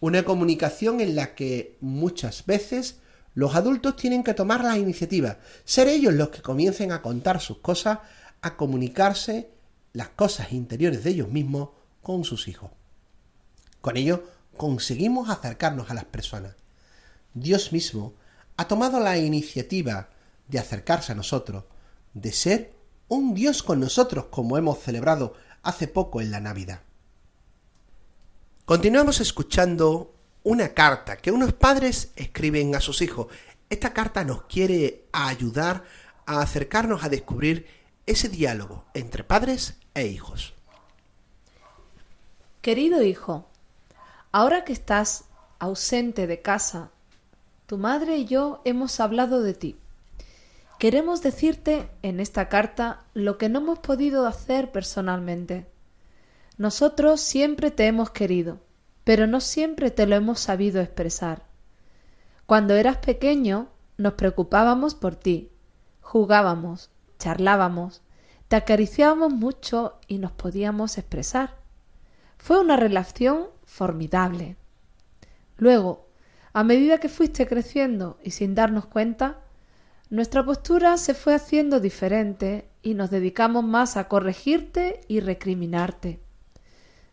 Una 0.00 0.24
comunicación 0.24 1.02
en 1.02 1.14
la 1.14 1.34
que 1.34 1.76
muchas 1.82 2.46
veces 2.46 2.96
los 3.34 3.54
adultos 3.54 3.96
tienen 3.96 4.24
que 4.24 4.32
tomar 4.32 4.64
la 4.64 4.78
iniciativa, 4.78 5.36
ser 5.64 5.86
ellos 5.88 6.14
los 6.14 6.30
que 6.30 6.40
comiencen 6.40 6.92
a 6.92 7.02
contar 7.02 7.42
sus 7.42 7.58
cosas, 7.58 7.98
a 8.40 8.56
comunicarse 8.56 9.50
las 9.92 10.08
cosas 10.08 10.52
interiores 10.52 11.04
de 11.04 11.10
ellos 11.10 11.28
mismos 11.28 11.70
con 12.00 12.24
sus 12.24 12.48
hijos. 12.48 12.70
Con 13.82 13.98
ello 13.98 14.24
conseguimos 14.56 15.28
acercarnos 15.28 15.90
a 15.90 15.94
las 15.94 16.06
personas. 16.06 16.56
Dios 17.34 17.70
mismo 17.70 18.14
ha 18.56 18.66
tomado 18.66 18.98
la 18.98 19.18
iniciativa 19.18 20.08
de 20.48 20.58
acercarse 20.58 21.12
a 21.12 21.14
nosotros, 21.14 21.64
de 22.14 22.32
ser 22.32 22.74
un 23.08 23.34
Dios 23.34 23.62
con 23.62 23.80
nosotros 23.80 24.26
como 24.26 24.56
hemos 24.56 24.78
celebrado 24.78 25.34
hace 25.62 25.88
poco 25.88 26.20
en 26.20 26.30
la 26.30 26.40
Navidad. 26.40 26.80
Continuamos 28.64 29.20
escuchando 29.20 30.14
una 30.44 30.70
carta 30.70 31.16
que 31.16 31.30
unos 31.30 31.52
padres 31.52 32.12
escriben 32.16 32.74
a 32.74 32.80
sus 32.80 33.02
hijos. 33.02 33.26
Esta 33.68 33.92
carta 33.92 34.24
nos 34.24 34.44
quiere 34.44 35.04
ayudar 35.12 35.84
a 36.26 36.40
acercarnos 36.40 37.04
a 37.04 37.08
descubrir 37.08 37.66
ese 38.06 38.28
diálogo 38.28 38.84
entre 38.94 39.24
padres 39.24 39.74
e 39.94 40.06
hijos. 40.06 40.54
Querido 42.60 43.02
hijo, 43.02 43.48
ahora 44.30 44.64
que 44.64 44.72
estás 44.72 45.24
ausente 45.58 46.26
de 46.26 46.40
casa, 46.40 46.90
tu 47.66 47.78
madre 47.78 48.16
y 48.16 48.24
yo 48.24 48.62
hemos 48.64 49.00
hablado 49.00 49.42
de 49.42 49.54
ti. 49.54 49.81
Queremos 50.82 51.22
decirte 51.22 51.88
en 52.02 52.18
esta 52.18 52.48
carta 52.48 53.04
lo 53.14 53.38
que 53.38 53.48
no 53.48 53.60
hemos 53.60 53.78
podido 53.78 54.26
hacer 54.26 54.72
personalmente. 54.72 55.68
Nosotros 56.58 57.20
siempre 57.20 57.70
te 57.70 57.86
hemos 57.86 58.10
querido, 58.10 58.58
pero 59.04 59.28
no 59.28 59.38
siempre 59.38 59.92
te 59.92 60.08
lo 60.08 60.16
hemos 60.16 60.40
sabido 60.40 60.80
expresar. 60.80 61.44
Cuando 62.46 62.74
eras 62.74 62.96
pequeño, 62.96 63.68
nos 63.96 64.14
preocupábamos 64.14 64.96
por 64.96 65.14
ti, 65.14 65.52
jugábamos, 66.00 66.90
charlábamos, 67.16 68.02
te 68.48 68.56
acariciábamos 68.56 69.32
mucho 69.32 70.00
y 70.08 70.18
nos 70.18 70.32
podíamos 70.32 70.98
expresar. 70.98 71.58
Fue 72.38 72.58
una 72.58 72.76
relación 72.76 73.46
formidable. 73.66 74.56
Luego, 75.58 76.08
a 76.52 76.64
medida 76.64 76.98
que 76.98 77.08
fuiste 77.08 77.46
creciendo 77.46 78.18
y 78.24 78.32
sin 78.32 78.56
darnos 78.56 78.86
cuenta, 78.86 79.41
nuestra 80.12 80.44
postura 80.44 80.98
se 80.98 81.14
fue 81.14 81.34
haciendo 81.34 81.80
diferente 81.80 82.68
y 82.82 82.92
nos 82.92 83.10
dedicamos 83.10 83.64
más 83.64 83.96
a 83.96 84.08
corregirte 84.08 85.00
y 85.08 85.20
recriminarte. 85.20 86.20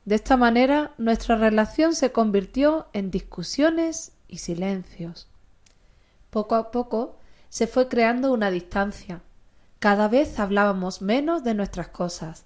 De 0.03 0.15
esta 0.15 0.35
manera 0.35 0.95
nuestra 0.97 1.37
relación 1.37 1.95
se 1.95 2.11
convirtió 2.11 2.87
en 2.91 3.09
discusiones 3.09 4.11
y 4.27 4.39
silencios. 4.39 5.29
Poco 6.29 6.55
a 6.55 6.71
poco 6.71 7.15
se 7.47 7.67
fue 7.67 7.87
creando 7.87 8.33
una 8.33 8.51
distancia. 8.51 9.21
Cada 9.79 10.09
vez 10.09 10.37
hablábamos 10.37 11.01
menos 11.01 11.45
de 11.45 11.53
nuestras 11.53 11.87
cosas, 11.87 12.43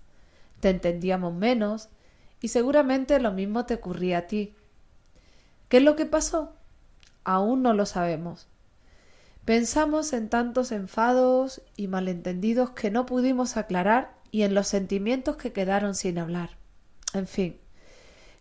te 0.59 0.69
entendíamos 0.69 1.33
menos 1.33 1.89
y 2.41 2.49
seguramente 2.49 3.19
lo 3.19 3.31
mismo 3.31 3.65
te 3.65 3.73
ocurría 3.73 4.19
a 4.19 4.27
ti. 4.27 4.53
¿Qué 5.67 5.77
es 5.77 5.83
lo 5.83 5.95
que 5.95 6.05
pasó? 6.05 6.53
Aún 7.23 7.63
no 7.63 7.73
lo 7.73 7.87
sabemos. 7.87 8.45
Pensamos 9.45 10.13
en 10.13 10.29
tantos 10.29 10.71
enfados 10.71 11.61
y 11.75 11.89
malentendidos 11.89 12.69
que 12.69 12.89
no 12.89 13.05
pudimos 13.05 13.57
aclarar 13.57 14.15
y 14.31 14.43
en 14.43 14.53
los 14.53 14.69
sentimientos 14.69 15.35
que 15.35 15.51
quedaron 15.51 15.95
sin 15.95 16.17
hablar. 16.17 16.51
En 17.13 17.27
fin, 17.27 17.57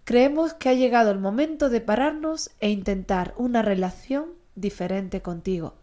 creemos 0.04 0.54
que 0.54 0.68
ha 0.68 0.74
llegado 0.74 1.10
el 1.10 1.18
momento 1.18 1.70
de 1.70 1.80
pararnos 1.80 2.52
e 2.60 2.70
intentar 2.70 3.34
una 3.36 3.62
relación 3.62 4.26
diferente 4.54 5.22
contigo. 5.22 5.74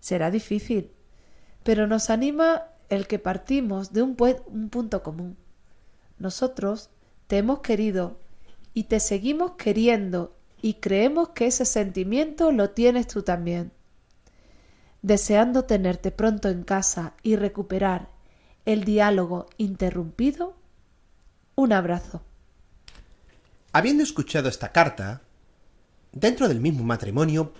Será 0.00 0.30
difícil, 0.30 0.90
pero 1.62 1.86
nos 1.86 2.08
anima 2.08 2.62
el 2.88 3.06
que 3.06 3.18
partimos 3.18 3.92
de 3.92 4.00
un, 4.00 4.16
un 4.46 4.70
punto 4.70 5.02
común. 5.02 5.36
Nosotros 6.18 6.88
te 7.26 7.36
hemos 7.36 7.60
querido 7.60 8.18
y 8.72 8.84
te 8.84 9.00
seguimos 9.00 9.52
queriendo 9.52 10.34
y 10.62 10.74
creemos 10.74 11.30
que 11.30 11.46
ese 11.46 11.66
sentimiento 11.66 12.52
lo 12.52 12.70
tienes 12.70 13.06
tú 13.06 13.22
también 13.22 13.72
deseando 15.02 15.64
tenerte 15.64 16.10
pronto 16.10 16.48
en 16.48 16.62
casa 16.62 17.14
y 17.22 17.36
recuperar 17.36 18.10
el 18.64 18.84
diálogo 18.84 19.46
interrumpido, 19.56 20.56
un 21.54 21.72
abrazo. 21.72 22.22
Habiendo 23.72 24.02
escuchado 24.02 24.48
esta 24.48 24.72
carta, 24.72 25.22
dentro 26.12 26.48
del 26.48 26.60
mismo 26.60 26.84
matrimonio 26.84 27.52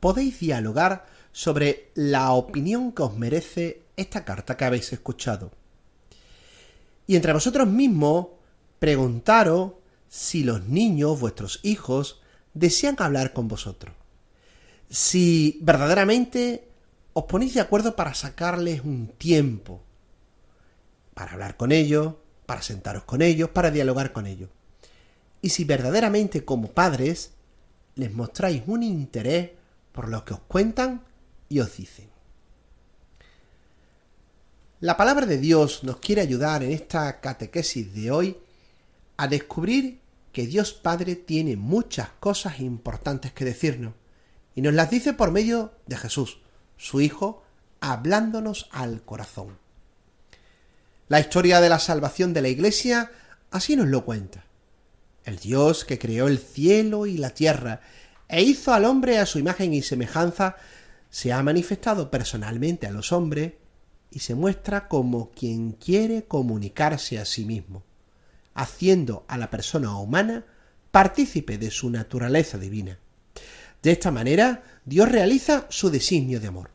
podéis 0.00 0.40
dialogar 0.40 1.06
sobre 1.32 1.90
la 1.94 2.32
opinión 2.32 2.92
que 2.92 3.02
os 3.02 3.16
merece 3.16 3.82
esta 3.96 4.24
carta 4.24 4.56
que 4.56 4.64
habéis 4.64 4.92
escuchado. 4.92 5.52
Y 7.06 7.16
entre 7.16 7.32
vosotros 7.32 7.68
mismos 7.68 8.26
preguntaros 8.78 9.72
si 10.08 10.44
los 10.44 10.66
niños, 10.66 11.20
vuestros 11.20 11.60
hijos, 11.62 12.20
desean 12.52 12.96
hablar 12.98 13.32
con 13.32 13.48
vosotros. 13.48 13.94
Si 14.90 15.58
verdaderamente 15.62 16.71
os 17.12 17.24
ponéis 17.24 17.54
de 17.54 17.60
acuerdo 17.60 17.96
para 17.96 18.14
sacarles 18.14 18.82
un 18.84 19.08
tiempo, 19.08 19.82
para 21.14 21.32
hablar 21.32 21.56
con 21.56 21.72
ellos, 21.72 22.14
para 22.46 22.62
sentaros 22.62 23.04
con 23.04 23.22
ellos, 23.22 23.50
para 23.50 23.70
dialogar 23.70 24.12
con 24.12 24.26
ellos. 24.26 24.50
Y 25.40 25.50
si 25.50 25.64
verdaderamente 25.64 26.44
como 26.44 26.68
padres 26.68 27.32
les 27.94 28.12
mostráis 28.12 28.62
un 28.66 28.82
interés 28.82 29.50
por 29.92 30.08
lo 30.08 30.24
que 30.24 30.34
os 30.34 30.40
cuentan 30.40 31.02
y 31.48 31.60
os 31.60 31.76
dicen. 31.76 32.08
La 34.80 34.96
palabra 34.96 35.26
de 35.26 35.38
Dios 35.38 35.84
nos 35.84 35.98
quiere 35.98 36.22
ayudar 36.22 36.62
en 36.62 36.72
esta 36.72 37.20
catequesis 37.20 37.94
de 37.94 38.10
hoy 38.10 38.36
a 39.16 39.28
descubrir 39.28 40.00
que 40.32 40.46
Dios 40.46 40.72
Padre 40.72 41.14
tiene 41.14 41.56
muchas 41.56 42.08
cosas 42.18 42.58
importantes 42.60 43.32
que 43.32 43.44
decirnos 43.44 43.94
y 44.54 44.62
nos 44.62 44.74
las 44.74 44.90
dice 44.90 45.12
por 45.12 45.30
medio 45.30 45.72
de 45.86 45.96
Jesús, 45.96 46.41
su 46.82 47.00
Hijo, 47.00 47.44
hablándonos 47.80 48.68
al 48.72 49.02
corazón. 49.02 49.56
La 51.06 51.20
historia 51.20 51.60
de 51.60 51.68
la 51.68 51.78
salvación 51.78 52.32
de 52.32 52.42
la 52.42 52.48
Iglesia 52.48 53.12
así 53.52 53.76
nos 53.76 53.86
lo 53.86 54.04
cuenta. 54.04 54.44
El 55.24 55.38
Dios 55.38 55.84
que 55.84 56.00
creó 56.00 56.26
el 56.26 56.38
cielo 56.38 57.06
y 57.06 57.18
la 57.18 57.30
tierra 57.30 57.82
e 58.28 58.42
hizo 58.42 58.74
al 58.74 58.84
hombre 58.84 59.18
a 59.18 59.26
su 59.26 59.38
imagen 59.38 59.72
y 59.74 59.82
semejanza, 59.82 60.56
se 61.08 61.32
ha 61.32 61.40
manifestado 61.44 62.10
personalmente 62.10 62.88
a 62.88 62.90
los 62.90 63.12
hombres 63.12 63.52
y 64.10 64.18
se 64.18 64.34
muestra 64.34 64.88
como 64.88 65.30
quien 65.30 65.72
quiere 65.72 66.24
comunicarse 66.24 67.20
a 67.20 67.24
sí 67.24 67.44
mismo, 67.44 67.84
haciendo 68.54 69.24
a 69.28 69.38
la 69.38 69.50
persona 69.50 69.96
humana 69.96 70.46
partícipe 70.90 71.58
de 71.58 71.70
su 71.70 71.90
naturaleza 71.90 72.58
divina. 72.58 72.98
De 73.82 73.90
esta 73.90 74.10
manera, 74.10 74.62
Dios 74.84 75.10
realiza 75.10 75.66
su 75.68 75.90
designio 75.90 76.40
de 76.40 76.48
amor. 76.48 76.70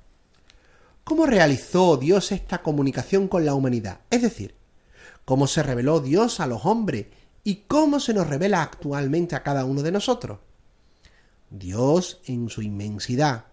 ¿Cómo 1.04 1.26
realizó 1.26 1.96
Dios 1.96 2.34
esta 2.34 2.62
comunicación 2.62 3.30
con 3.30 3.46
la 3.46 3.54
humanidad? 3.54 4.02
Es 4.10 4.22
decir, 4.22 4.56
cómo 5.24 5.48
se 5.48 5.64
reveló 5.64 6.02
Dios 6.02 6.42
a 6.42 6.48
los 6.48 6.66
hombres 6.66 7.06
y 7.46 7.64
cómo 7.68 8.02
se 8.02 8.14
nos 8.14 8.28
revela 8.28 8.62
actualmente 8.62 9.36
a 9.36 9.44
cada 9.44 9.64
uno 9.64 9.84
de 9.84 9.94
nosotros. 9.94 10.40
Dios, 11.50 12.20
en 12.26 12.50
su 12.50 12.62
inmensidad, 12.62 13.46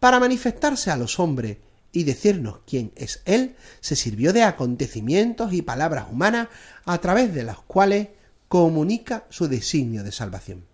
para 0.00 0.18
manifestarse 0.18 0.90
a 0.90 0.96
los 0.96 1.20
hombres 1.20 1.58
y 1.92 2.02
decirnos 2.02 2.58
quién 2.66 2.90
es 2.96 3.22
Él, 3.24 3.54
se 3.80 3.94
sirvió 3.94 4.32
de 4.32 4.42
acontecimientos 4.42 5.52
y 5.52 5.62
palabras 5.62 6.06
humanas 6.10 6.48
a 6.84 6.98
través 6.98 7.32
de 7.32 7.44
las 7.44 7.58
cuales 7.58 8.08
comunica 8.48 9.26
su 9.30 9.46
designio 9.46 10.02
de 10.02 10.10
salvación. 10.10 10.64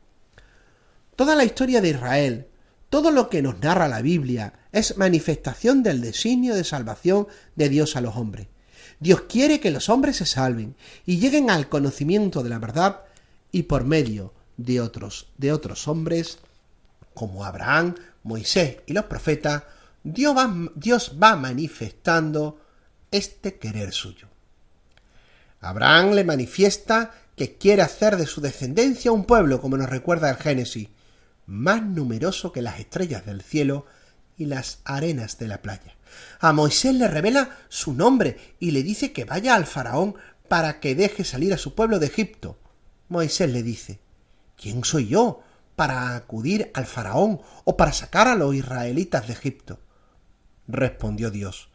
Toda 1.22 1.36
la 1.36 1.44
historia 1.44 1.80
de 1.80 1.90
Israel, 1.90 2.48
todo 2.90 3.12
lo 3.12 3.30
que 3.30 3.42
nos 3.42 3.60
narra 3.60 3.86
la 3.86 4.02
Biblia, 4.02 4.54
es 4.72 4.96
manifestación 4.98 5.84
del 5.84 6.00
designio 6.00 6.52
de 6.56 6.64
salvación 6.64 7.28
de 7.54 7.68
Dios 7.68 7.94
a 7.94 8.00
los 8.00 8.16
hombres. 8.16 8.48
Dios 8.98 9.20
quiere 9.28 9.60
que 9.60 9.70
los 9.70 9.88
hombres 9.88 10.16
se 10.16 10.26
salven 10.26 10.74
y 11.06 11.20
lleguen 11.20 11.48
al 11.48 11.68
conocimiento 11.68 12.42
de 12.42 12.48
la 12.48 12.58
verdad 12.58 13.02
y 13.52 13.62
por 13.62 13.84
medio 13.84 14.34
de 14.56 14.80
otros, 14.80 15.28
de 15.38 15.52
otros 15.52 15.86
hombres 15.86 16.38
como 17.14 17.44
Abraham, 17.44 17.94
Moisés 18.24 18.78
y 18.86 18.92
los 18.92 19.04
profetas, 19.04 19.62
Dios 20.02 20.36
va, 20.36 20.52
Dios 20.74 21.18
va 21.22 21.36
manifestando 21.36 22.60
este 23.12 23.60
querer 23.60 23.92
suyo. 23.92 24.26
Abraham 25.60 26.14
le 26.14 26.24
manifiesta 26.24 27.14
que 27.36 27.58
quiere 27.58 27.82
hacer 27.82 28.16
de 28.16 28.26
su 28.26 28.40
descendencia 28.40 29.12
un 29.12 29.24
pueblo, 29.24 29.60
como 29.60 29.76
nos 29.76 29.88
recuerda 29.88 30.28
el 30.28 30.36
Génesis, 30.36 30.88
más 31.46 31.82
numeroso 31.82 32.52
que 32.52 32.62
las 32.62 32.78
estrellas 32.78 33.26
del 33.26 33.42
cielo 33.42 33.86
y 34.36 34.46
las 34.46 34.80
arenas 34.84 35.38
de 35.38 35.48
la 35.48 35.62
playa. 35.62 35.96
A 36.40 36.52
Moisés 36.52 36.94
le 36.94 37.08
revela 37.08 37.56
su 37.68 37.94
nombre 37.94 38.54
y 38.58 38.70
le 38.70 38.82
dice 38.82 39.12
que 39.12 39.24
vaya 39.24 39.54
al 39.54 39.66
faraón 39.66 40.14
para 40.48 40.80
que 40.80 40.94
deje 40.94 41.24
salir 41.24 41.52
a 41.54 41.58
su 41.58 41.74
pueblo 41.74 41.98
de 41.98 42.06
Egipto. 42.06 42.58
Moisés 43.08 43.50
le 43.50 43.62
dice, 43.62 44.00
¿quién 44.56 44.84
soy 44.84 45.08
yo 45.08 45.42
para 45.76 46.14
acudir 46.14 46.70
al 46.74 46.86
faraón 46.86 47.40
o 47.64 47.76
para 47.76 47.92
sacar 47.92 48.28
a 48.28 48.34
los 48.34 48.54
israelitas 48.54 49.26
de 49.26 49.32
Egipto? 49.32 49.78
respondió 50.68 51.30
Dios, 51.30 51.68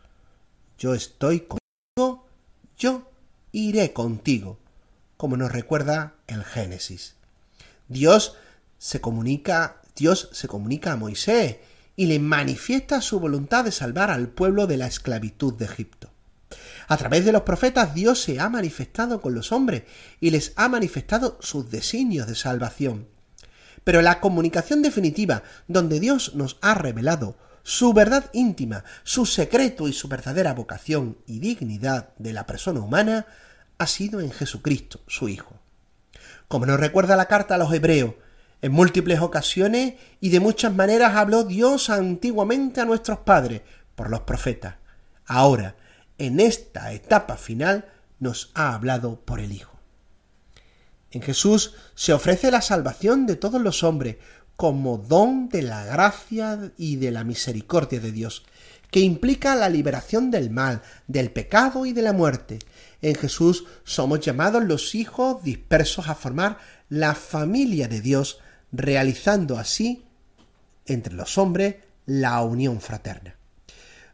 yo 0.77 0.93
estoy 0.93 1.41
contigo, 1.41 2.27
yo 2.77 3.11
iré 3.51 3.93
contigo, 3.93 4.59
como 5.17 5.37
nos 5.37 5.51
recuerda 5.51 6.15
el 6.27 6.43
Génesis. 6.43 7.15
Dios 7.87 8.35
se 8.77 9.01
comunica, 9.01 9.81
Dios 9.95 10.29
se 10.31 10.47
comunica 10.47 10.93
a 10.93 10.97
Moisés 10.97 11.57
y 11.95 12.05
le 12.05 12.19
manifiesta 12.19 13.01
su 13.01 13.19
voluntad 13.19 13.65
de 13.65 13.71
salvar 13.71 14.11
al 14.11 14.29
pueblo 14.29 14.67
de 14.67 14.77
la 14.77 14.87
esclavitud 14.87 15.53
de 15.53 15.65
Egipto. 15.65 16.11
A 16.87 16.95
través 16.95 17.25
de 17.25 17.31
los 17.31 17.41
profetas 17.41 17.93
Dios 17.93 18.21
se 18.21 18.39
ha 18.39 18.49
manifestado 18.49 19.19
con 19.21 19.33
los 19.33 19.51
hombres 19.51 19.83
y 20.21 20.29
les 20.29 20.53
ha 20.55 20.69
manifestado 20.69 21.37
sus 21.41 21.69
designios 21.69 22.27
de 22.27 22.35
salvación. 22.35 23.07
Pero 23.83 24.01
la 24.01 24.19
comunicación 24.19 24.81
definitiva, 24.81 25.43
donde 25.67 25.99
Dios 25.99 26.35
nos 26.35 26.57
ha 26.61 26.75
revelado 26.75 27.37
su 27.63 27.91
verdad 27.91 28.29
íntima, 28.31 28.85
su 29.03 29.25
secreto 29.25 29.89
y 29.89 29.93
su 29.93 30.07
verdadera 30.07 30.53
vocación 30.53 31.17
y 31.25 31.39
dignidad 31.39 32.09
de 32.17 32.31
la 32.31 32.45
persona 32.45 32.79
humana 32.79 33.25
ha 33.77 33.87
sido 33.87 34.21
en 34.21 34.31
Jesucristo, 34.31 35.01
su 35.07 35.27
Hijo. 35.27 35.59
Como 36.47 36.65
nos 36.65 36.79
recuerda 36.79 37.17
la 37.17 37.25
carta 37.25 37.55
a 37.55 37.57
los 37.57 37.73
hebreos, 37.73 38.13
en 38.61 38.71
múltiples 38.71 39.19
ocasiones 39.19 39.95
y 40.19 40.29
de 40.29 40.39
muchas 40.39 40.73
maneras 40.73 41.15
habló 41.15 41.43
Dios 41.43 41.89
antiguamente 41.89 42.81
a 42.81 42.85
nuestros 42.85 43.19
padres 43.19 43.61
por 43.95 44.09
los 44.09 44.21
profetas. 44.21 44.75
Ahora, 45.25 45.75
en 46.17 46.39
esta 46.39 46.91
etapa 46.93 47.37
final, 47.37 47.85
nos 48.19 48.51
ha 48.55 48.73
hablado 48.73 49.19
por 49.21 49.39
el 49.39 49.51
Hijo. 49.51 49.77
En 51.11 51.21
Jesús 51.21 51.75
se 51.95 52.13
ofrece 52.13 52.51
la 52.51 52.61
salvación 52.61 53.25
de 53.25 53.35
todos 53.35 53.61
los 53.61 53.83
hombres 53.83 54.17
como 54.55 54.97
don 54.97 55.49
de 55.49 55.61
la 55.61 55.85
gracia 55.85 56.71
y 56.77 56.95
de 56.95 57.11
la 57.11 57.23
misericordia 57.23 57.99
de 57.99 58.11
Dios, 58.11 58.43
que 58.89 58.99
implica 59.01 59.55
la 59.55 59.69
liberación 59.69 60.31
del 60.31 60.49
mal, 60.49 60.81
del 61.07 61.31
pecado 61.31 61.85
y 61.85 61.93
de 61.93 62.01
la 62.01 62.13
muerte. 62.13 62.59
En 63.01 63.15
Jesús 63.15 63.65
somos 63.83 64.21
llamados 64.21 64.63
los 64.63 64.95
hijos 64.95 65.43
dispersos 65.43 66.07
a 66.07 66.15
formar 66.15 66.57
la 66.89 67.13
familia 67.13 67.87
de 67.87 68.01
Dios, 68.01 68.39
realizando 68.71 69.57
así 69.57 70.05
entre 70.85 71.13
los 71.13 71.37
hombres 71.37 71.75
la 72.05 72.41
unión 72.41 72.81
fraterna. 72.81 73.35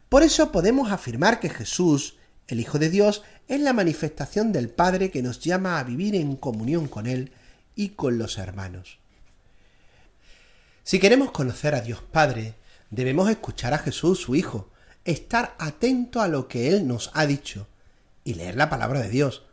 Por 0.08 0.22
eso 0.22 0.52
podemos 0.52 0.92
afirmar 0.92 1.40
que 1.40 1.48
Jesús, 1.48 2.16
el 2.46 2.60
Hijo 2.60 2.78
de 2.78 2.90
Dios, 2.90 3.22
es 3.48 3.60
la 3.60 3.72
manifestación 3.72 4.52
del 4.52 4.68
Padre 4.68 5.10
que 5.10 5.22
nos 5.22 5.40
llama 5.40 5.78
a 5.78 5.84
vivir 5.84 6.14
en 6.14 6.36
comunión 6.36 6.88
con 6.88 7.06
Él 7.06 7.32
y 7.74 7.90
con 7.90 8.18
los 8.18 8.38
hermanos. 8.38 8.98
Si 10.82 10.98
queremos 10.98 11.30
conocer 11.30 11.74
a 11.74 11.80
Dios 11.80 12.02
Padre, 12.12 12.54
debemos 12.90 13.30
escuchar 13.30 13.74
a 13.74 13.78
Jesús, 13.78 14.20
su 14.20 14.34
Hijo, 14.34 14.70
estar 15.04 15.54
atento 15.58 16.20
a 16.20 16.28
lo 16.28 16.48
que 16.48 16.68
Él 16.68 16.86
nos 16.86 17.10
ha 17.14 17.26
dicho 17.26 17.66
y 18.22 18.34
leer 18.34 18.56
la 18.56 18.70
palabra 18.70 19.00
de 19.00 19.08
Dios. 19.08 19.44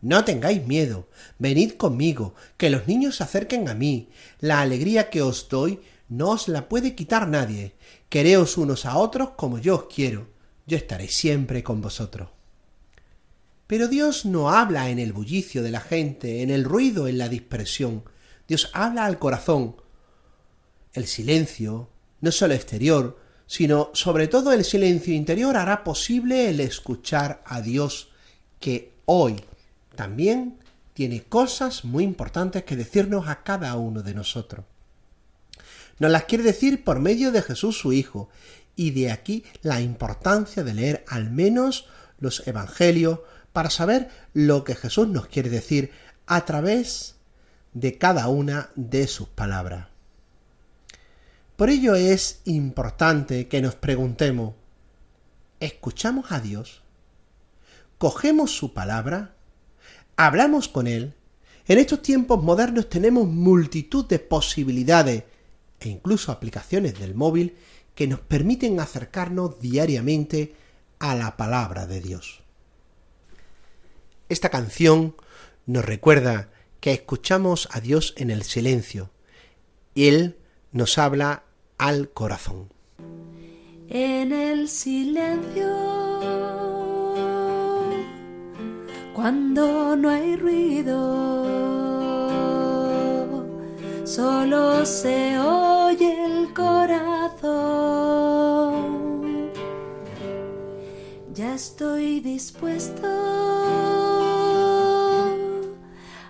No 0.00 0.24
tengáis 0.24 0.64
miedo, 0.66 1.08
venid 1.38 1.72
conmigo, 1.72 2.34
que 2.56 2.70
los 2.70 2.86
niños 2.86 3.16
se 3.16 3.24
acerquen 3.24 3.68
a 3.68 3.74
mí. 3.74 4.10
La 4.38 4.60
alegría 4.60 5.10
que 5.10 5.22
os 5.22 5.48
doy 5.48 5.80
no 6.08 6.30
os 6.30 6.48
la 6.48 6.68
puede 6.68 6.94
quitar 6.94 7.28
nadie. 7.28 7.74
Quereos 8.08 8.56
unos 8.56 8.86
a 8.86 8.96
otros 8.96 9.30
como 9.30 9.58
yo 9.58 9.74
os 9.74 9.84
quiero. 9.92 10.28
Yo 10.66 10.76
estaré 10.76 11.08
siempre 11.08 11.62
con 11.62 11.80
vosotros. 11.80 12.28
Pero 13.66 13.88
Dios 13.88 14.24
no 14.24 14.50
habla 14.50 14.88
en 14.88 14.98
el 14.98 15.12
bullicio 15.12 15.62
de 15.62 15.70
la 15.70 15.80
gente, 15.80 16.42
en 16.42 16.50
el 16.50 16.64
ruido, 16.64 17.08
en 17.08 17.18
la 17.18 17.28
dispersión. 17.28 18.04
Dios 18.46 18.70
habla 18.72 19.04
al 19.04 19.18
corazón, 19.18 19.76
el 20.94 21.06
silencio, 21.06 21.90
no 22.20 22.32
solo 22.32 22.54
exterior, 22.54 23.18
sino 23.46 23.90
sobre 23.92 24.28
todo 24.28 24.52
el 24.52 24.64
silencio 24.64 25.14
interior 25.14 25.56
hará 25.56 25.84
posible 25.84 26.48
el 26.48 26.60
escuchar 26.60 27.42
a 27.44 27.60
Dios 27.60 28.10
que 28.58 28.94
hoy 29.04 29.36
también 29.98 30.60
tiene 30.94 31.24
cosas 31.24 31.84
muy 31.84 32.04
importantes 32.04 32.62
que 32.62 32.76
decirnos 32.76 33.26
a 33.26 33.42
cada 33.42 33.74
uno 33.74 34.00
de 34.04 34.14
nosotros. 34.14 34.64
Nos 35.98 36.12
las 36.12 36.22
quiere 36.26 36.44
decir 36.44 36.84
por 36.84 37.00
medio 37.00 37.32
de 37.32 37.42
Jesús 37.42 37.76
su 37.76 37.92
Hijo, 37.92 38.28
y 38.76 38.92
de 38.92 39.10
aquí 39.10 39.42
la 39.60 39.80
importancia 39.80 40.62
de 40.62 40.72
leer 40.72 41.04
al 41.08 41.32
menos 41.32 41.88
los 42.20 42.46
Evangelios 42.46 43.22
para 43.52 43.70
saber 43.70 44.08
lo 44.34 44.62
que 44.62 44.76
Jesús 44.76 45.08
nos 45.08 45.26
quiere 45.26 45.50
decir 45.50 45.90
a 46.28 46.44
través 46.44 47.16
de 47.72 47.98
cada 47.98 48.28
una 48.28 48.70
de 48.76 49.08
sus 49.08 49.26
palabras. 49.26 49.88
Por 51.56 51.70
ello 51.70 51.96
es 51.96 52.40
importante 52.44 53.48
que 53.48 53.60
nos 53.60 53.74
preguntemos, 53.74 54.54
¿escuchamos 55.58 56.30
a 56.30 56.38
Dios? 56.38 56.82
¿Cogemos 57.98 58.56
su 58.56 58.74
palabra? 58.74 59.34
¿Hablamos 60.20 60.66
con 60.66 60.88
Él? 60.88 61.14
En 61.68 61.78
estos 61.78 62.02
tiempos 62.02 62.42
modernos 62.42 62.88
tenemos 62.88 63.28
multitud 63.28 64.04
de 64.06 64.18
posibilidades 64.18 65.22
e 65.78 65.88
incluso 65.88 66.32
aplicaciones 66.32 66.98
del 66.98 67.14
móvil 67.14 67.54
que 67.94 68.08
nos 68.08 68.18
permiten 68.18 68.80
acercarnos 68.80 69.60
diariamente 69.60 70.56
a 70.98 71.14
la 71.14 71.36
palabra 71.36 71.86
de 71.86 72.00
Dios. 72.00 72.40
Esta 74.28 74.48
canción 74.48 75.14
nos 75.66 75.84
recuerda 75.84 76.50
que 76.80 76.92
escuchamos 76.94 77.68
a 77.70 77.78
Dios 77.78 78.12
en 78.16 78.30
el 78.30 78.42
silencio 78.42 79.12
y 79.94 80.08
Él 80.08 80.36
nos 80.72 80.98
habla 80.98 81.44
al 81.78 82.10
corazón. 82.10 82.72
En 83.88 84.32
el 84.32 84.68
silencio, 84.68 86.07
cuando 89.20 89.96
no 89.96 90.08
hay 90.10 90.36
ruido, 90.36 90.94
solo 94.04 94.86
se 94.86 95.36
oye 95.40 96.24
el 96.24 96.54
corazón. 96.54 97.50
Ya 101.34 101.56
estoy 101.56 102.20
dispuesto 102.20 103.08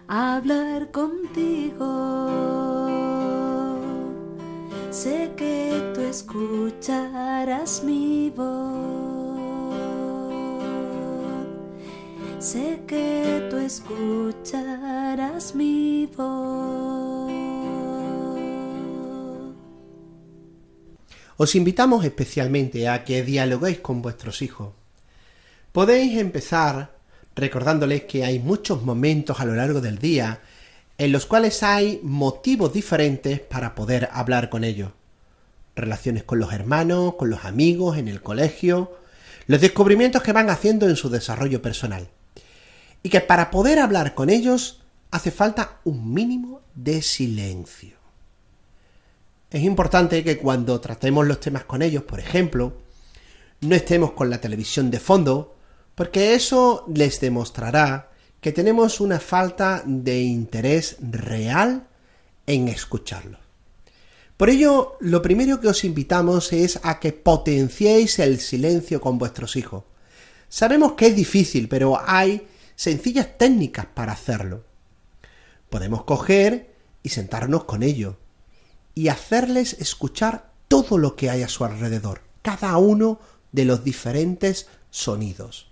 hablar 0.07 0.90
contigo. 0.90 1.85
Sé 4.90 5.35
que 5.37 5.92
tú 5.94 6.01
escucharás 6.01 7.85
mi 7.85 8.31
voz. 8.31 9.07
Sé 12.40 12.83
que 12.87 13.48
tú 13.51 13.57
escucharás 13.57 15.57
mi 15.57 16.09
voz. 16.16 17.33
Os 21.37 21.57
invitamos 21.57 22.05
especialmente 22.05 22.88
a 22.88 23.03
que 23.03 23.24
dialoguéis 23.24 23.81
con 23.81 24.03
vuestros 24.03 24.40
hijos. 24.42 24.72
Podéis 25.72 26.16
empezar 26.18 26.96
recordándoles 27.35 28.05
que 28.05 28.24
hay 28.24 28.38
muchos 28.38 28.85
momentos 28.85 29.40
a 29.40 29.44
lo 29.44 29.57
largo 29.57 29.81
del 29.81 29.98
día 29.98 30.40
en 30.96 31.11
los 31.11 31.27
cuales 31.27 31.64
hay 31.64 31.98
motivos 32.05 32.72
diferentes 32.72 33.40
para 33.40 33.74
poder 33.74 34.11
hablar 34.12 34.48
con 34.48 34.62
ellos. 34.62 34.92
Relaciones 35.74 36.22
con 36.22 36.38
los 36.38 36.53
hermanos, 36.53 37.16
con 37.16 37.31
los 37.31 37.44
amigos, 37.44 37.98
en 37.98 38.07
el 38.07 38.22
colegio, 38.22 38.96
los 39.48 39.61
descubrimientos 39.61 40.22
que 40.22 40.33
van 40.33 40.51
haciendo 40.51 40.88
en 40.88 40.94
su 40.94 41.11
desarrollo 41.11 41.61
personal. 41.61 42.09
Y 43.02 43.11
que 43.11 43.20
para 43.20 43.50
poder 43.50 43.78
hablar 43.78 44.14
con 44.14 44.30
ellos 44.30 44.82
hace 45.11 45.30
falta 45.30 45.78
un 45.84 46.12
mínimo 46.12 46.61
de 46.74 47.02
silencio. 47.02 47.96
Es 49.50 49.62
importante 49.62 50.22
que 50.22 50.38
cuando 50.38 50.80
tratemos 50.80 51.26
los 51.26 51.40
temas 51.40 51.64
con 51.64 51.80
ellos, 51.80 52.02
por 52.02 52.20
ejemplo, 52.20 52.74
no 53.61 53.74
estemos 53.74 54.12
con 54.12 54.28
la 54.28 54.40
televisión 54.40 54.90
de 54.90 55.00
fondo 55.00 55.56
porque 55.94 56.34
eso 56.34 56.84
les 56.94 57.20
demostrará 57.20 58.11
que 58.40 58.52
tenemos 58.52 59.00
una 59.00 59.18
falta 59.18 59.82
de 59.84 60.20
interés 60.20 60.96
real 61.00 61.88
en 62.46 62.68
escucharlo. 62.68 63.38
Por 64.37 64.50
ello, 64.50 64.96
lo 65.00 65.20
primero 65.20 65.61
que 65.61 65.66
os 65.66 65.82
invitamos 65.82 66.52
es 66.52 66.78
a 66.84 67.00
que 67.00 67.12
potenciéis 67.12 68.20
el 68.20 68.38
silencio 68.38 69.00
con 69.00 69.18
vuestros 69.18 69.56
hijos. 69.56 69.82
Sabemos 70.48 70.92
que 70.92 71.08
es 71.08 71.16
difícil, 71.16 71.68
pero 71.68 72.00
hay 72.00 72.46
sencillas 72.78 73.36
técnicas 73.36 73.84
para 73.84 74.12
hacerlo. 74.12 74.64
Podemos 75.68 76.04
coger 76.04 76.74
y 77.02 77.10
sentarnos 77.10 77.64
con 77.64 77.82
ellos 77.82 78.14
y 78.94 79.08
hacerles 79.08 79.74
escuchar 79.74 80.50
todo 80.68 80.96
lo 80.96 81.16
que 81.16 81.28
hay 81.28 81.42
a 81.42 81.48
su 81.48 81.66
alrededor, 81.66 82.22
cada 82.40 82.78
uno 82.78 83.20
de 83.52 83.66
los 83.66 83.84
diferentes 83.84 84.68
sonidos 84.90 85.68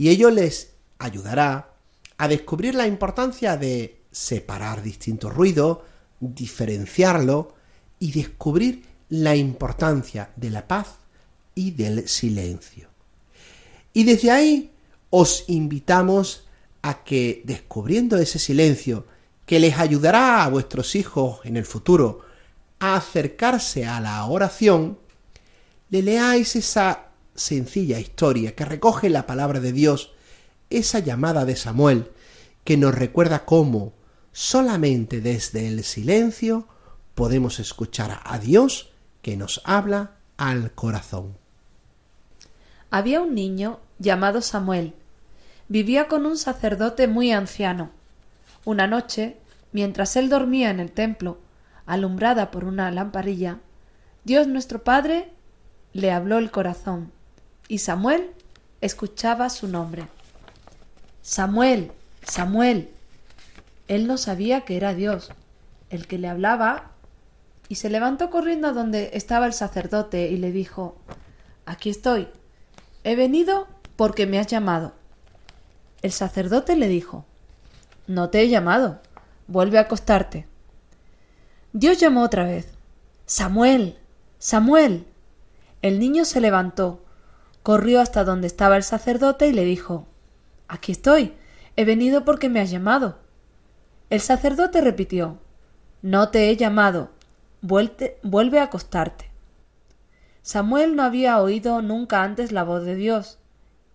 y 0.00 0.08
ello 0.08 0.30
les 0.30 0.70
ayudará 0.98 1.74
a 2.16 2.26
descubrir 2.26 2.74
la 2.74 2.86
importancia 2.86 3.58
de 3.58 4.00
separar 4.10 4.82
distintos 4.82 5.34
ruidos, 5.34 5.80
diferenciarlo 6.20 7.52
y 7.98 8.10
descubrir 8.12 8.82
la 9.10 9.36
importancia 9.36 10.30
de 10.36 10.48
la 10.48 10.66
paz 10.66 10.94
y 11.54 11.72
del 11.72 12.08
silencio. 12.08 12.88
Y 13.92 14.04
desde 14.04 14.30
ahí 14.30 14.69
os 15.10 15.44
invitamos 15.48 16.48
a 16.82 17.04
que 17.04 17.42
descubriendo 17.44 18.18
ese 18.18 18.38
silencio 18.38 19.06
que 19.44 19.60
les 19.60 19.78
ayudará 19.78 20.44
a 20.44 20.48
vuestros 20.48 20.94
hijos 20.94 21.40
en 21.44 21.56
el 21.56 21.64
futuro 21.64 22.20
a 22.78 22.96
acercarse 22.96 23.86
a 23.86 24.00
la 24.00 24.24
oración, 24.24 24.98
le 25.90 26.02
leáis 26.02 26.56
esa 26.56 27.08
sencilla 27.34 27.98
historia 27.98 28.54
que 28.54 28.64
recoge 28.64 29.10
la 29.10 29.26
palabra 29.26 29.60
de 29.60 29.72
Dios, 29.72 30.12
esa 30.70 31.00
llamada 31.00 31.44
de 31.44 31.56
Samuel, 31.56 32.10
que 32.64 32.76
nos 32.76 32.94
recuerda 32.94 33.44
cómo 33.44 33.92
solamente 34.32 35.20
desde 35.20 35.66
el 35.66 35.82
silencio 35.84 36.68
podemos 37.14 37.58
escuchar 37.58 38.20
a 38.24 38.38
Dios 38.38 38.92
que 39.20 39.36
nos 39.36 39.60
habla 39.64 40.12
al 40.36 40.72
corazón. 40.72 41.36
Había 42.90 43.20
un 43.20 43.34
niño 43.34 43.80
llamado 43.98 44.40
Samuel. 44.40 44.94
Vivía 45.70 46.08
con 46.08 46.26
un 46.26 46.36
sacerdote 46.36 47.06
muy 47.06 47.30
anciano. 47.30 47.90
Una 48.64 48.88
noche, 48.88 49.36
mientras 49.70 50.16
él 50.16 50.28
dormía 50.28 50.68
en 50.68 50.80
el 50.80 50.90
templo, 50.90 51.38
alumbrada 51.86 52.50
por 52.50 52.64
una 52.64 52.90
lamparilla, 52.90 53.60
Dios 54.24 54.48
nuestro 54.48 54.82
Padre 54.82 55.30
le 55.92 56.10
habló 56.10 56.38
el 56.38 56.50
corazón 56.50 57.12
y 57.68 57.78
Samuel 57.78 58.32
escuchaba 58.80 59.48
su 59.48 59.68
nombre. 59.68 60.08
Samuel, 61.22 61.92
Samuel. 62.24 62.90
Él 63.86 64.08
no 64.08 64.18
sabía 64.18 64.62
que 64.62 64.76
era 64.76 64.92
Dios, 64.92 65.30
el 65.88 66.08
que 66.08 66.18
le 66.18 66.26
hablaba, 66.26 66.90
y 67.68 67.76
se 67.76 67.90
levantó 67.90 68.28
corriendo 68.30 68.66
a 68.66 68.72
donde 68.72 69.10
estaba 69.12 69.46
el 69.46 69.52
sacerdote 69.52 70.30
y 70.30 70.36
le 70.36 70.50
dijo 70.50 70.96
Aquí 71.64 71.90
estoy. 71.90 72.26
He 73.04 73.14
venido 73.14 73.68
porque 73.94 74.26
me 74.26 74.40
has 74.40 74.48
llamado. 74.48 74.98
El 76.02 76.12
sacerdote 76.12 76.76
le 76.76 76.88
dijo 76.88 77.26
No 78.06 78.30
te 78.30 78.40
he 78.40 78.48
llamado. 78.48 79.00
Vuelve 79.46 79.78
a 79.78 79.82
acostarte. 79.82 80.46
Dios 81.72 81.98
llamó 81.98 82.22
otra 82.22 82.44
vez 82.44 82.68
Samuel. 83.26 83.98
Samuel. 84.38 85.06
El 85.82 85.98
niño 85.98 86.24
se 86.24 86.40
levantó, 86.40 87.04
corrió 87.62 88.00
hasta 88.00 88.24
donde 88.24 88.46
estaba 88.46 88.76
el 88.76 88.82
sacerdote 88.82 89.46
y 89.48 89.52
le 89.52 89.64
dijo 89.64 90.06
Aquí 90.68 90.92
estoy. 90.92 91.34
He 91.76 91.84
venido 91.84 92.24
porque 92.24 92.48
me 92.48 92.60
has 92.60 92.70
llamado. 92.70 93.18
El 94.08 94.20
sacerdote 94.20 94.80
repitió 94.80 95.38
No 96.00 96.30
te 96.30 96.48
he 96.48 96.56
llamado. 96.56 97.10
vuelve 97.60 98.58
a 98.58 98.64
acostarte. 98.64 99.30
Samuel 100.42 100.96
no 100.96 101.02
había 101.02 101.38
oído 101.40 101.82
nunca 101.82 102.22
antes 102.22 102.52
la 102.52 102.64
voz 102.64 102.84
de 102.84 102.94
Dios. 102.94 103.38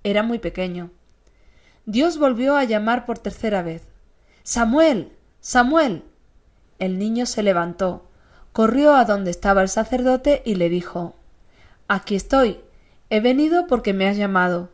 Era 0.03 0.21
muy 0.21 0.37
pequeño. 0.37 0.91
Dios 1.85 2.17
volvió 2.17 2.55
a 2.55 2.63
llamar 2.63 3.05
por 3.05 3.19
tercera 3.19 3.61
vez. 3.61 3.83
Samuel. 4.43 5.11
Samuel. 5.39 6.03
El 6.79 6.97
niño 6.97 7.25
se 7.25 7.43
levantó, 7.43 8.05
corrió 8.51 8.95
a 8.95 9.05
donde 9.05 9.31
estaba 9.31 9.61
el 9.61 9.69
sacerdote 9.69 10.41
y 10.45 10.55
le 10.55 10.69
dijo 10.69 11.15
Aquí 11.87 12.15
estoy. 12.15 12.59
He 13.09 13.19
venido 13.19 13.67
porque 13.67 13.93
me 13.93 14.07
has 14.07 14.17
llamado. 14.17 14.69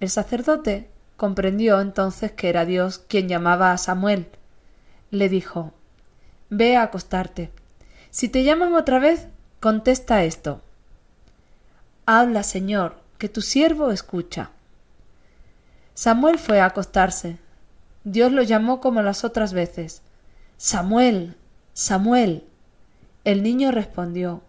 El 0.00 0.10
sacerdote 0.10 0.88
comprendió 1.16 1.80
entonces 1.80 2.32
que 2.32 2.48
era 2.48 2.64
Dios 2.64 2.98
quien 2.98 3.28
llamaba 3.28 3.70
a 3.70 3.78
Samuel. 3.78 4.26
Le 5.10 5.28
dijo 5.28 5.72
Ve 6.50 6.76
a 6.76 6.82
acostarte. 6.82 7.50
Si 8.10 8.28
te 8.28 8.42
llaman 8.42 8.74
otra 8.74 8.98
vez, 8.98 9.28
contesta 9.60 10.24
esto. 10.24 10.60
Habla, 12.04 12.42
Señor, 12.42 12.96
que 13.16 13.28
tu 13.28 13.40
siervo 13.40 13.92
escucha. 13.92 14.50
Samuel 15.94 16.38
fue 16.38 16.60
a 16.60 16.66
acostarse. 16.66 17.38
Dios 18.04 18.32
lo 18.32 18.42
llamó 18.42 18.80
como 18.80 19.02
las 19.02 19.24
otras 19.24 19.52
veces. 19.52 20.02
Samuel, 20.56 21.36
Samuel. 21.72 22.44
El 23.24 23.42
niño 23.42 23.70
respondió 23.70 24.42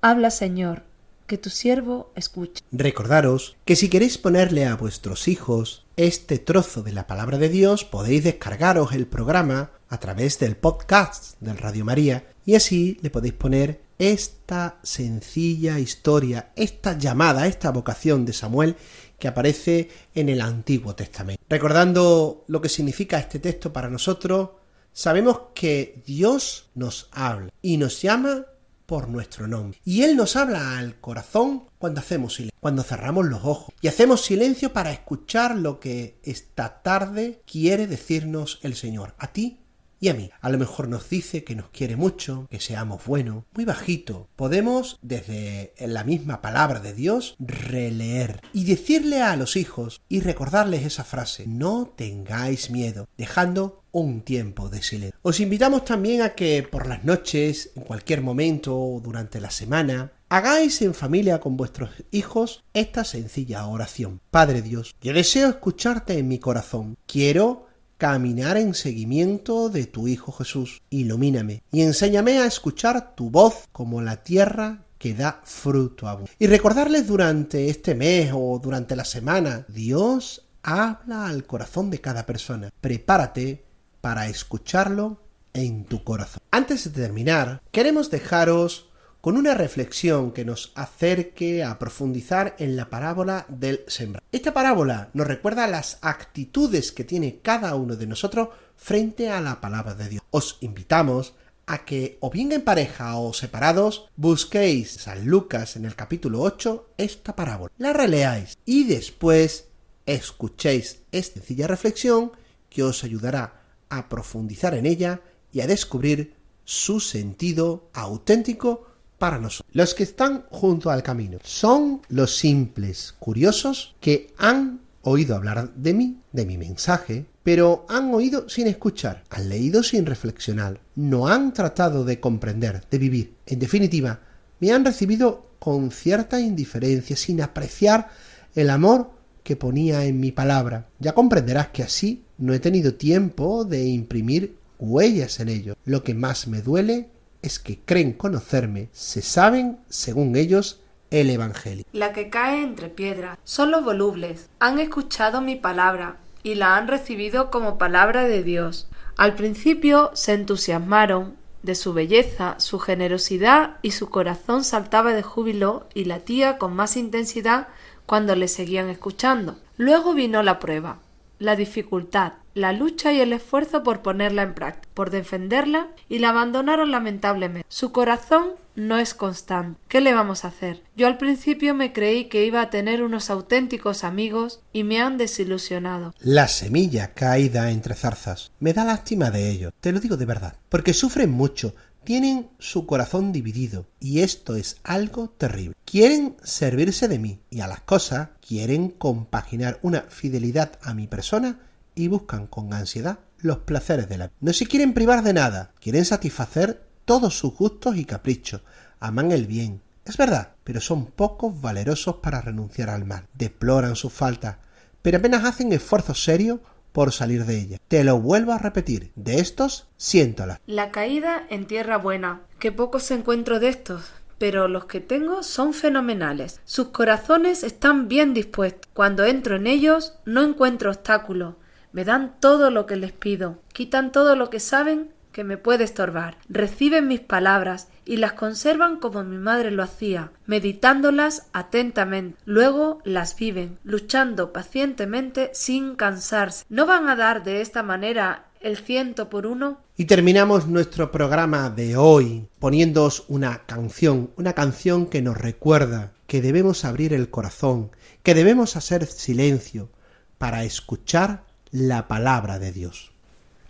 Habla, 0.00 0.30
Señor, 0.30 0.82
que 1.26 1.38
tu 1.38 1.50
siervo 1.50 2.12
escuche. 2.14 2.62
Recordaros 2.72 3.56
que 3.64 3.76
si 3.76 3.88
queréis 3.88 4.18
ponerle 4.18 4.66
a 4.66 4.76
vuestros 4.76 5.28
hijos 5.28 5.86
este 5.96 6.38
trozo 6.38 6.82
de 6.82 6.92
la 6.92 7.06
palabra 7.06 7.38
de 7.38 7.48
Dios, 7.48 7.84
podéis 7.84 8.24
descargaros 8.24 8.92
el 8.92 9.06
programa 9.06 9.70
a 9.88 9.98
través 9.98 10.38
del 10.38 10.56
podcast 10.56 11.40
del 11.40 11.58
Radio 11.58 11.84
María 11.84 12.24
y 12.44 12.54
así 12.54 12.98
le 13.02 13.10
podéis 13.10 13.34
poner 13.34 13.80
esta 13.98 14.78
sencilla 14.82 15.78
historia, 15.80 16.52
esta 16.54 16.96
llamada, 16.96 17.46
esta 17.46 17.70
vocación 17.72 18.24
de 18.24 18.32
Samuel 18.32 18.76
que 19.18 19.28
aparece 19.28 19.88
en 20.14 20.28
el 20.28 20.40
Antiguo 20.40 20.94
Testamento. 20.94 21.42
Recordando 21.48 22.44
lo 22.46 22.60
que 22.60 22.68
significa 22.68 23.18
este 23.18 23.38
texto 23.38 23.72
para 23.72 23.90
nosotros, 23.90 24.50
sabemos 24.92 25.40
que 25.54 26.02
Dios 26.06 26.66
nos 26.74 27.08
habla 27.12 27.50
y 27.62 27.76
nos 27.76 28.00
llama 28.02 28.46
por 28.86 29.08
nuestro 29.08 29.46
nombre. 29.46 29.78
Y 29.84 30.02
Él 30.02 30.16
nos 30.16 30.34
habla 30.36 30.78
al 30.78 30.98
corazón 30.98 31.66
cuando 31.78 32.00
hacemos 32.00 32.36
silencio, 32.36 32.58
cuando 32.58 32.82
cerramos 32.82 33.26
los 33.26 33.44
ojos 33.44 33.74
y 33.82 33.88
hacemos 33.88 34.22
silencio 34.22 34.72
para 34.72 34.92
escuchar 34.92 35.56
lo 35.56 35.78
que 35.78 36.18
esta 36.22 36.80
tarde 36.82 37.42
quiere 37.46 37.86
decirnos 37.86 38.60
el 38.62 38.74
Señor, 38.74 39.14
a 39.18 39.28
ti 39.32 39.60
y 40.00 40.08
a 40.08 40.14
mí. 40.14 40.30
A 40.40 40.50
lo 40.50 40.58
mejor 40.58 40.88
nos 40.88 41.08
dice 41.08 41.44
que 41.44 41.54
nos 41.54 41.70
quiere 41.70 41.96
mucho, 41.96 42.46
que 42.50 42.60
seamos 42.60 43.04
buenos, 43.04 43.44
muy 43.54 43.64
bajito. 43.64 44.28
Podemos, 44.36 44.98
desde 45.02 45.74
la 45.80 46.04
misma 46.04 46.40
palabra 46.40 46.80
de 46.80 46.94
Dios, 46.94 47.36
releer 47.38 48.40
y 48.52 48.64
decirle 48.64 49.22
a 49.22 49.36
los 49.36 49.56
hijos 49.56 50.00
y 50.08 50.20
recordarles 50.20 50.84
esa 50.84 51.04
frase, 51.04 51.46
no 51.46 51.92
tengáis 51.96 52.70
miedo, 52.70 53.08
dejando 53.16 53.82
un 53.90 54.20
tiempo 54.22 54.68
de 54.68 54.82
silencio. 54.82 55.18
Os 55.22 55.40
invitamos 55.40 55.84
también 55.84 56.22
a 56.22 56.34
que 56.34 56.62
por 56.62 56.86
las 56.86 57.04
noches, 57.04 57.70
en 57.74 57.84
cualquier 57.84 58.20
momento 58.20 59.00
durante 59.02 59.40
la 59.40 59.50
semana, 59.50 60.12
hagáis 60.28 60.82
en 60.82 60.94
familia 60.94 61.40
con 61.40 61.56
vuestros 61.56 61.90
hijos 62.10 62.64
esta 62.74 63.04
sencilla 63.04 63.66
oración. 63.66 64.20
Padre 64.30 64.62
Dios, 64.62 64.94
yo 65.00 65.12
deseo 65.12 65.48
escucharte 65.48 66.18
en 66.18 66.28
mi 66.28 66.38
corazón. 66.38 66.96
Quiero 67.06 67.67
caminar 67.98 68.56
en 68.56 68.74
seguimiento 68.74 69.68
de 69.68 69.86
tu 69.86 70.08
Hijo 70.08 70.32
Jesús. 70.32 70.80
Ilumíname 70.88 71.62
y 71.70 71.82
enséñame 71.82 72.38
a 72.38 72.46
escuchar 72.46 73.14
tu 73.14 73.28
voz 73.28 73.68
como 73.72 74.00
la 74.00 74.22
tierra 74.22 74.84
que 74.98 75.14
da 75.14 75.42
fruto 75.44 76.08
a 76.08 76.18
Y 76.38 76.46
recordarles 76.46 77.06
durante 77.06 77.68
este 77.68 77.94
mes 77.94 78.30
o 78.34 78.58
durante 78.62 78.96
la 78.96 79.04
semana, 79.04 79.64
Dios 79.68 80.46
habla 80.62 81.26
al 81.26 81.44
corazón 81.44 81.90
de 81.90 82.00
cada 82.00 82.24
persona. 82.24 82.70
Prepárate 82.80 83.64
para 84.00 84.28
escucharlo 84.28 85.20
en 85.52 85.84
tu 85.84 86.04
corazón. 86.04 86.40
Antes 86.50 86.84
de 86.84 87.02
terminar, 87.02 87.62
queremos 87.72 88.10
dejaros 88.10 88.87
con 89.20 89.36
una 89.36 89.54
reflexión 89.54 90.32
que 90.32 90.44
nos 90.44 90.72
acerque 90.74 91.64
a 91.64 91.78
profundizar 91.78 92.54
en 92.58 92.76
la 92.76 92.88
parábola 92.88 93.46
del 93.48 93.80
sembrador. 93.86 94.22
Esta 94.32 94.54
parábola 94.54 95.10
nos 95.12 95.26
recuerda 95.26 95.66
las 95.66 95.98
actitudes 96.02 96.92
que 96.92 97.04
tiene 97.04 97.40
cada 97.42 97.74
uno 97.74 97.96
de 97.96 98.06
nosotros 98.06 98.48
frente 98.76 99.30
a 99.30 99.40
la 99.40 99.60
palabra 99.60 99.94
de 99.94 100.08
Dios. 100.08 100.22
Os 100.30 100.58
invitamos 100.60 101.34
a 101.66 101.84
que, 101.84 102.16
o 102.20 102.30
bien 102.30 102.52
en 102.52 102.62
pareja 102.62 103.16
o 103.16 103.34
separados, 103.34 104.08
busquéis 104.16 104.92
San 104.92 105.26
Lucas 105.26 105.76
en 105.76 105.84
el 105.84 105.94
capítulo 105.94 106.40
8 106.40 106.90
esta 106.96 107.36
parábola, 107.36 107.72
la 107.76 107.92
releáis 107.92 108.56
y 108.64 108.84
después 108.84 109.66
escuchéis 110.06 111.00
esta 111.12 111.40
sencilla 111.40 111.66
reflexión 111.66 112.32
que 112.70 112.82
os 112.82 113.04
ayudará 113.04 113.62
a 113.90 114.08
profundizar 114.08 114.74
en 114.74 114.86
ella 114.86 115.20
y 115.52 115.60
a 115.60 115.66
descubrir 115.66 116.34
su 116.64 117.00
sentido 117.00 117.90
auténtico 117.92 118.86
para 119.18 119.38
nosotros. 119.38 119.70
Los 119.74 119.94
que 119.94 120.04
están 120.04 120.44
junto 120.50 120.90
al 120.90 121.02
camino 121.02 121.38
son 121.42 122.02
los 122.08 122.36
simples 122.36 123.14
curiosos 123.18 123.94
que 124.00 124.32
han 124.38 124.80
oído 125.02 125.36
hablar 125.36 125.74
de 125.74 125.94
mí, 125.94 126.18
de 126.32 126.46
mi 126.46 126.58
mensaje, 126.58 127.26
pero 127.42 127.86
han 127.88 128.12
oído 128.12 128.48
sin 128.48 128.66
escuchar, 128.66 129.24
han 129.30 129.48
leído 129.48 129.82
sin 129.82 130.06
reflexionar, 130.06 130.80
no 130.96 131.28
han 131.28 131.52
tratado 131.52 132.04
de 132.04 132.20
comprender, 132.20 132.84
de 132.90 132.98
vivir. 132.98 133.34
En 133.46 133.58
definitiva, 133.58 134.20
me 134.60 134.70
han 134.70 134.84
recibido 134.84 135.46
con 135.58 135.90
cierta 135.90 136.40
indiferencia, 136.40 137.16
sin 137.16 137.40
apreciar 137.42 138.10
el 138.54 138.70
amor 138.70 139.10
que 139.42 139.56
ponía 139.56 140.04
en 140.04 140.20
mi 140.20 140.30
palabra. 140.30 140.88
Ya 140.98 141.14
comprenderás 141.14 141.68
que 141.68 141.82
así 141.82 142.24
no 142.36 142.52
he 142.52 142.58
tenido 142.58 142.94
tiempo 142.94 143.64
de 143.64 143.86
imprimir 143.86 144.56
huellas 144.78 145.40
en 145.40 145.48
ello. 145.48 145.76
Lo 145.84 146.04
que 146.04 146.14
más 146.14 146.46
me 146.48 146.62
duele 146.62 147.08
es 147.42 147.58
que 147.58 147.78
creen 147.80 148.12
conocerme, 148.12 148.88
se 148.92 149.22
saben, 149.22 149.78
según 149.88 150.36
ellos, 150.36 150.80
el 151.10 151.30
Evangelio. 151.30 151.84
La 151.92 152.12
que 152.12 152.28
cae 152.28 152.62
entre 152.62 152.88
piedras 152.88 153.38
son 153.44 153.70
los 153.70 153.84
volubles. 153.84 154.48
Han 154.58 154.78
escuchado 154.78 155.40
mi 155.40 155.56
palabra 155.56 156.16
y 156.42 156.54
la 156.54 156.76
han 156.76 156.88
recibido 156.88 157.50
como 157.50 157.78
palabra 157.78 158.24
de 158.24 158.42
Dios. 158.42 158.88
Al 159.16 159.34
principio 159.34 160.10
se 160.14 160.34
entusiasmaron 160.34 161.36
de 161.62 161.74
su 161.74 161.92
belleza, 161.92 162.54
su 162.58 162.78
generosidad 162.78 163.78
y 163.82 163.90
su 163.90 164.10
corazón 164.10 164.64
saltaba 164.64 165.12
de 165.12 165.22
júbilo 165.22 165.88
y 165.92 166.04
latía 166.04 166.58
con 166.58 166.74
más 166.74 166.96
intensidad 166.96 167.68
cuando 168.06 168.36
le 168.36 168.48
seguían 168.48 168.88
escuchando. 168.88 169.58
Luego 169.76 170.14
vino 170.14 170.42
la 170.42 170.58
prueba, 170.58 171.00
la 171.38 171.56
dificultad, 171.56 172.34
la 172.58 172.72
lucha 172.72 173.12
y 173.12 173.20
el 173.20 173.32
esfuerzo 173.32 173.82
por 173.82 174.02
ponerla 174.02 174.42
en 174.42 174.54
práctica, 174.54 174.88
por 174.94 175.10
defenderla, 175.10 175.88
y 176.08 176.18
la 176.18 176.30
abandonaron 176.30 176.90
lamentablemente. 176.90 177.66
Su 177.68 177.92
corazón 177.92 178.52
no 178.74 178.98
es 178.98 179.14
constante. 179.14 179.80
¿Qué 179.88 180.00
le 180.00 180.12
vamos 180.12 180.44
a 180.44 180.48
hacer? 180.48 180.82
Yo 180.96 181.06
al 181.06 181.18
principio 181.18 181.74
me 181.74 181.92
creí 181.92 182.26
que 182.26 182.44
iba 182.44 182.60
a 182.60 182.70
tener 182.70 183.02
unos 183.02 183.30
auténticos 183.30 184.04
amigos 184.04 184.60
y 184.72 184.84
me 184.84 185.00
han 185.00 185.18
desilusionado. 185.18 186.14
La 186.20 186.48
semilla 186.48 187.14
caída 187.14 187.70
entre 187.70 187.94
zarzas. 187.94 188.52
Me 188.60 188.72
da 188.72 188.84
lástima 188.84 189.30
de 189.30 189.50
ello, 189.50 189.72
te 189.80 189.92
lo 189.92 190.00
digo 190.00 190.16
de 190.16 190.26
verdad, 190.26 190.56
porque 190.68 190.94
sufren 190.94 191.30
mucho, 191.30 191.74
tienen 192.04 192.48
su 192.58 192.86
corazón 192.86 193.32
dividido 193.32 193.86
y 194.00 194.20
esto 194.20 194.56
es 194.56 194.78
algo 194.82 195.28
terrible. 195.28 195.74
Quieren 195.84 196.36
servirse 196.42 197.06
de 197.06 197.18
mí 197.18 197.40
y 197.50 197.60
a 197.60 197.66
las 197.66 197.80
cosas, 197.80 198.30
quieren 198.46 198.88
compaginar 198.88 199.78
una 199.82 200.02
fidelidad 200.02 200.78
a 200.82 200.94
mi 200.94 201.06
persona 201.06 201.60
y 201.98 202.08
buscan 202.08 202.46
con 202.46 202.72
ansiedad 202.72 203.18
los 203.38 203.58
placeres 203.58 204.08
de 204.08 204.18
la 204.18 204.26
vida. 204.28 204.36
No 204.40 204.52
se 204.52 204.66
quieren 204.66 204.94
privar 204.94 205.22
de 205.22 205.32
nada, 205.32 205.72
quieren 205.80 206.04
satisfacer 206.04 206.82
todos 207.04 207.36
sus 207.36 207.54
gustos 207.54 207.96
y 207.96 208.04
caprichos, 208.04 208.62
aman 209.00 209.32
el 209.32 209.46
bien. 209.46 209.82
Es 210.04 210.16
verdad, 210.16 210.52
pero 210.64 210.80
son 210.80 211.06
pocos 211.06 211.60
valerosos 211.60 212.16
para 212.16 212.40
renunciar 212.40 212.90
al 212.90 213.04
mal. 213.04 213.26
Deploran 213.34 213.96
sus 213.96 214.12
faltas, 214.12 214.56
pero 215.02 215.18
apenas 215.18 215.44
hacen 215.44 215.72
esfuerzos 215.72 216.22
serios 216.22 216.60
por 216.92 217.12
salir 217.12 217.44
de 217.44 217.58
ella. 217.58 217.78
Te 217.88 218.04
lo 218.04 218.20
vuelvo 218.20 218.52
a 218.52 218.58
repetir, 218.58 219.12
de 219.16 219.40
estos, 219.40 219.88
siéntola. 219.96 220.60
La 220.66 220.90
caída 220.90 221.46
en 221.50 221.66
tierra 221.66 221.98
buena, 221.98 222.42
que 222.58 222.72
pocos 222.72 223.10
encuentro 223.10 223.60
de 223.60 223.68
estos, 223.68 224.02
pero 224.38 224.68
los 224.68 224.86
que 224.86 225.00
tengo 225.00 225.42
son 225.42 225.74
fenomenales. 225.74 226.60
Sus 226.64 226.88
corazones 226.88 227.62
están 227.62 228.08
bien 228.08 228.34
dispuestos. 228.34 228.88
Cuando 228.94 229.24
entro 229.24 229.56
en 229.56 229.66
ellos 229.66 230.14
no 230.24 230.42
encuentro 230.42 230.90
obstáculos 230.90 231.54
me 231.98 232.04
dan 232.04 232.36
todo 232.38 232.70
lo 232.70 232.86
que 232.86 232.94
les 232.94 233.10
pido, 233.10 233.58
quitan 233.72 234.12
todo 234.12 234.36
lo 234.36 234.50
que 234.50 234.60
saben 234.60 235.10
que 235.32 235.42
me 235.42 235.56
puede 235.56 235.82
estorbar, 235.82 236.36
reciben 236.48 237.08
mis 237.08 237.18
palabras 237.18 237.88
y 238.04 238.18
las 238.18 238.34
conservan 238.34 239.00
como 239.00 239.24
mi 239.24 239.36
madre 239.36 239.72
lo 239.72 239.82
hacía, 239.82 240.30
meditándolas 240.46 241.48
atentamente. 241.52 242.38
Luego 242.44 243.00
las 243.02 243.34
viven, 243.34 243.80
luchando 243.82 244.52
pacientemente 244.52 245.50
sin 245.54 245.96
cansarse. 245.96 246.64
¿No 246.68 246.86
van 246.86 247.08
a 247.08 247.16
dar 247.16 247.42
de 247.42 247.62
esta 247.62 247.82
manera 247.82 248.44
el 248.60 248.76
ciento 248.76 249.28
por 249.28 249.44
uno? 249.44 249.80
Y 249.96 250.04
terminamos 250.04 250.68
nuestro 250.68 251.10
programa 251.10 251.68
de 251.68 251.96
hoy 251.96 252.46
poniéndoos 252.60 253.24
una 253.26 253.66
canción, 253.66 254.30
una 254.36 254.52
canción 254.52 255.06
que 255.06 255.20
nos 255.20 255.36
recuerda 255.36 256.12
que 256.28 256.42
debemos 256.42 256.84
abrir 256.84 257.12
el 257.12 257.28
corazón, 257.28 257.90
que 258.22 258.34
debemos 258.34 258.76
hacer 258.76 259.04
silencio 259.04 259.90
para 260.38 260.62
escuchar 260.62 261.47
la 261.70 262.08
palabra 262.08 262.58
de 262.58 262.72
Dios. 262.72 263.12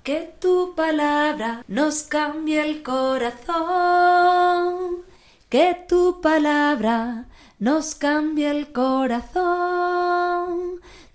Que 0.03 0.33
tu 0.41 0.75
palabra 0.75 1.65
nos 1.69 2.03
cambie 2.03 2.63
el 2.63 2.83
corazón. 2.83 3.59
Que 5.49 5.77
tu 5.89 6.21
palabra 6.21 7.27
nos 7.59 7.95
cambie 7.95 8.51
el 8.51 8.73
corazón. 8.73 9.39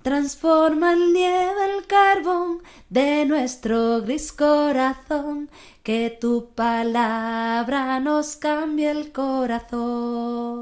Transforma 0.03 0.93
el 0.93 1.11
nieve 1.13 1.75
el 1.75 1.87
carbón 1.87 2.61
de 2.89 3.25
nuestro 3.25 4.01
gris 4.01 4.31
corazón. 4.31 5.49
Que 5.81 6.15
tu 6.21 6.49
palabra 6.53 7.99
nos 7.99 8.35
cambie 8.35 8.91
el 8.91 9.11
corazón. 9.11 10.53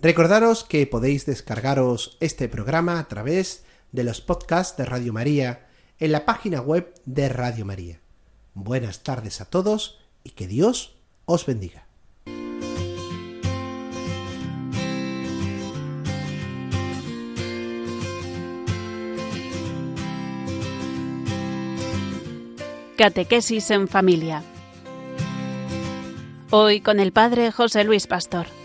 Recordaros 0.00 0.62
que 0.62 0.86
podéis 0.86 1.26
descargaros 1.26 2.16
este 2.20 2.48
programa 2.48 3.00
a 3.00 3.08
través 3.08 3.64
de 3.92 4.04
los 4.04 4.20
podcasts 4.20 4.76
de 4.76 4.84
Radio 4.84 5.12
María 5.12 5.66
en 5.98 6.12
la 6.12 6.24
página 6.24 6.60
web 6.60 6.94
de 7.04 7.28
Radio 7.28 7.64
María. 7.64 8.00
Buenas 8.54 9.02
tardes 9.02 9.40
a 9.40 9.44
todos 9.44 10.00
y 10.24 10.30
que 10.30 10.46
Dios 10.46 10.96
os 11.24 11.46
bendiga. 11.46 11.86
Catequesis 22.96 23.70
en 23.70 23.86
familia. 23.86 24.42
Hoy 26.50 26.80
con 26.80 26.98
el 26.98 27.12
Padre 27.12 27.52
José 27.52 27.84
Luis 27.84 28.08
Pastor. 28.08 28.57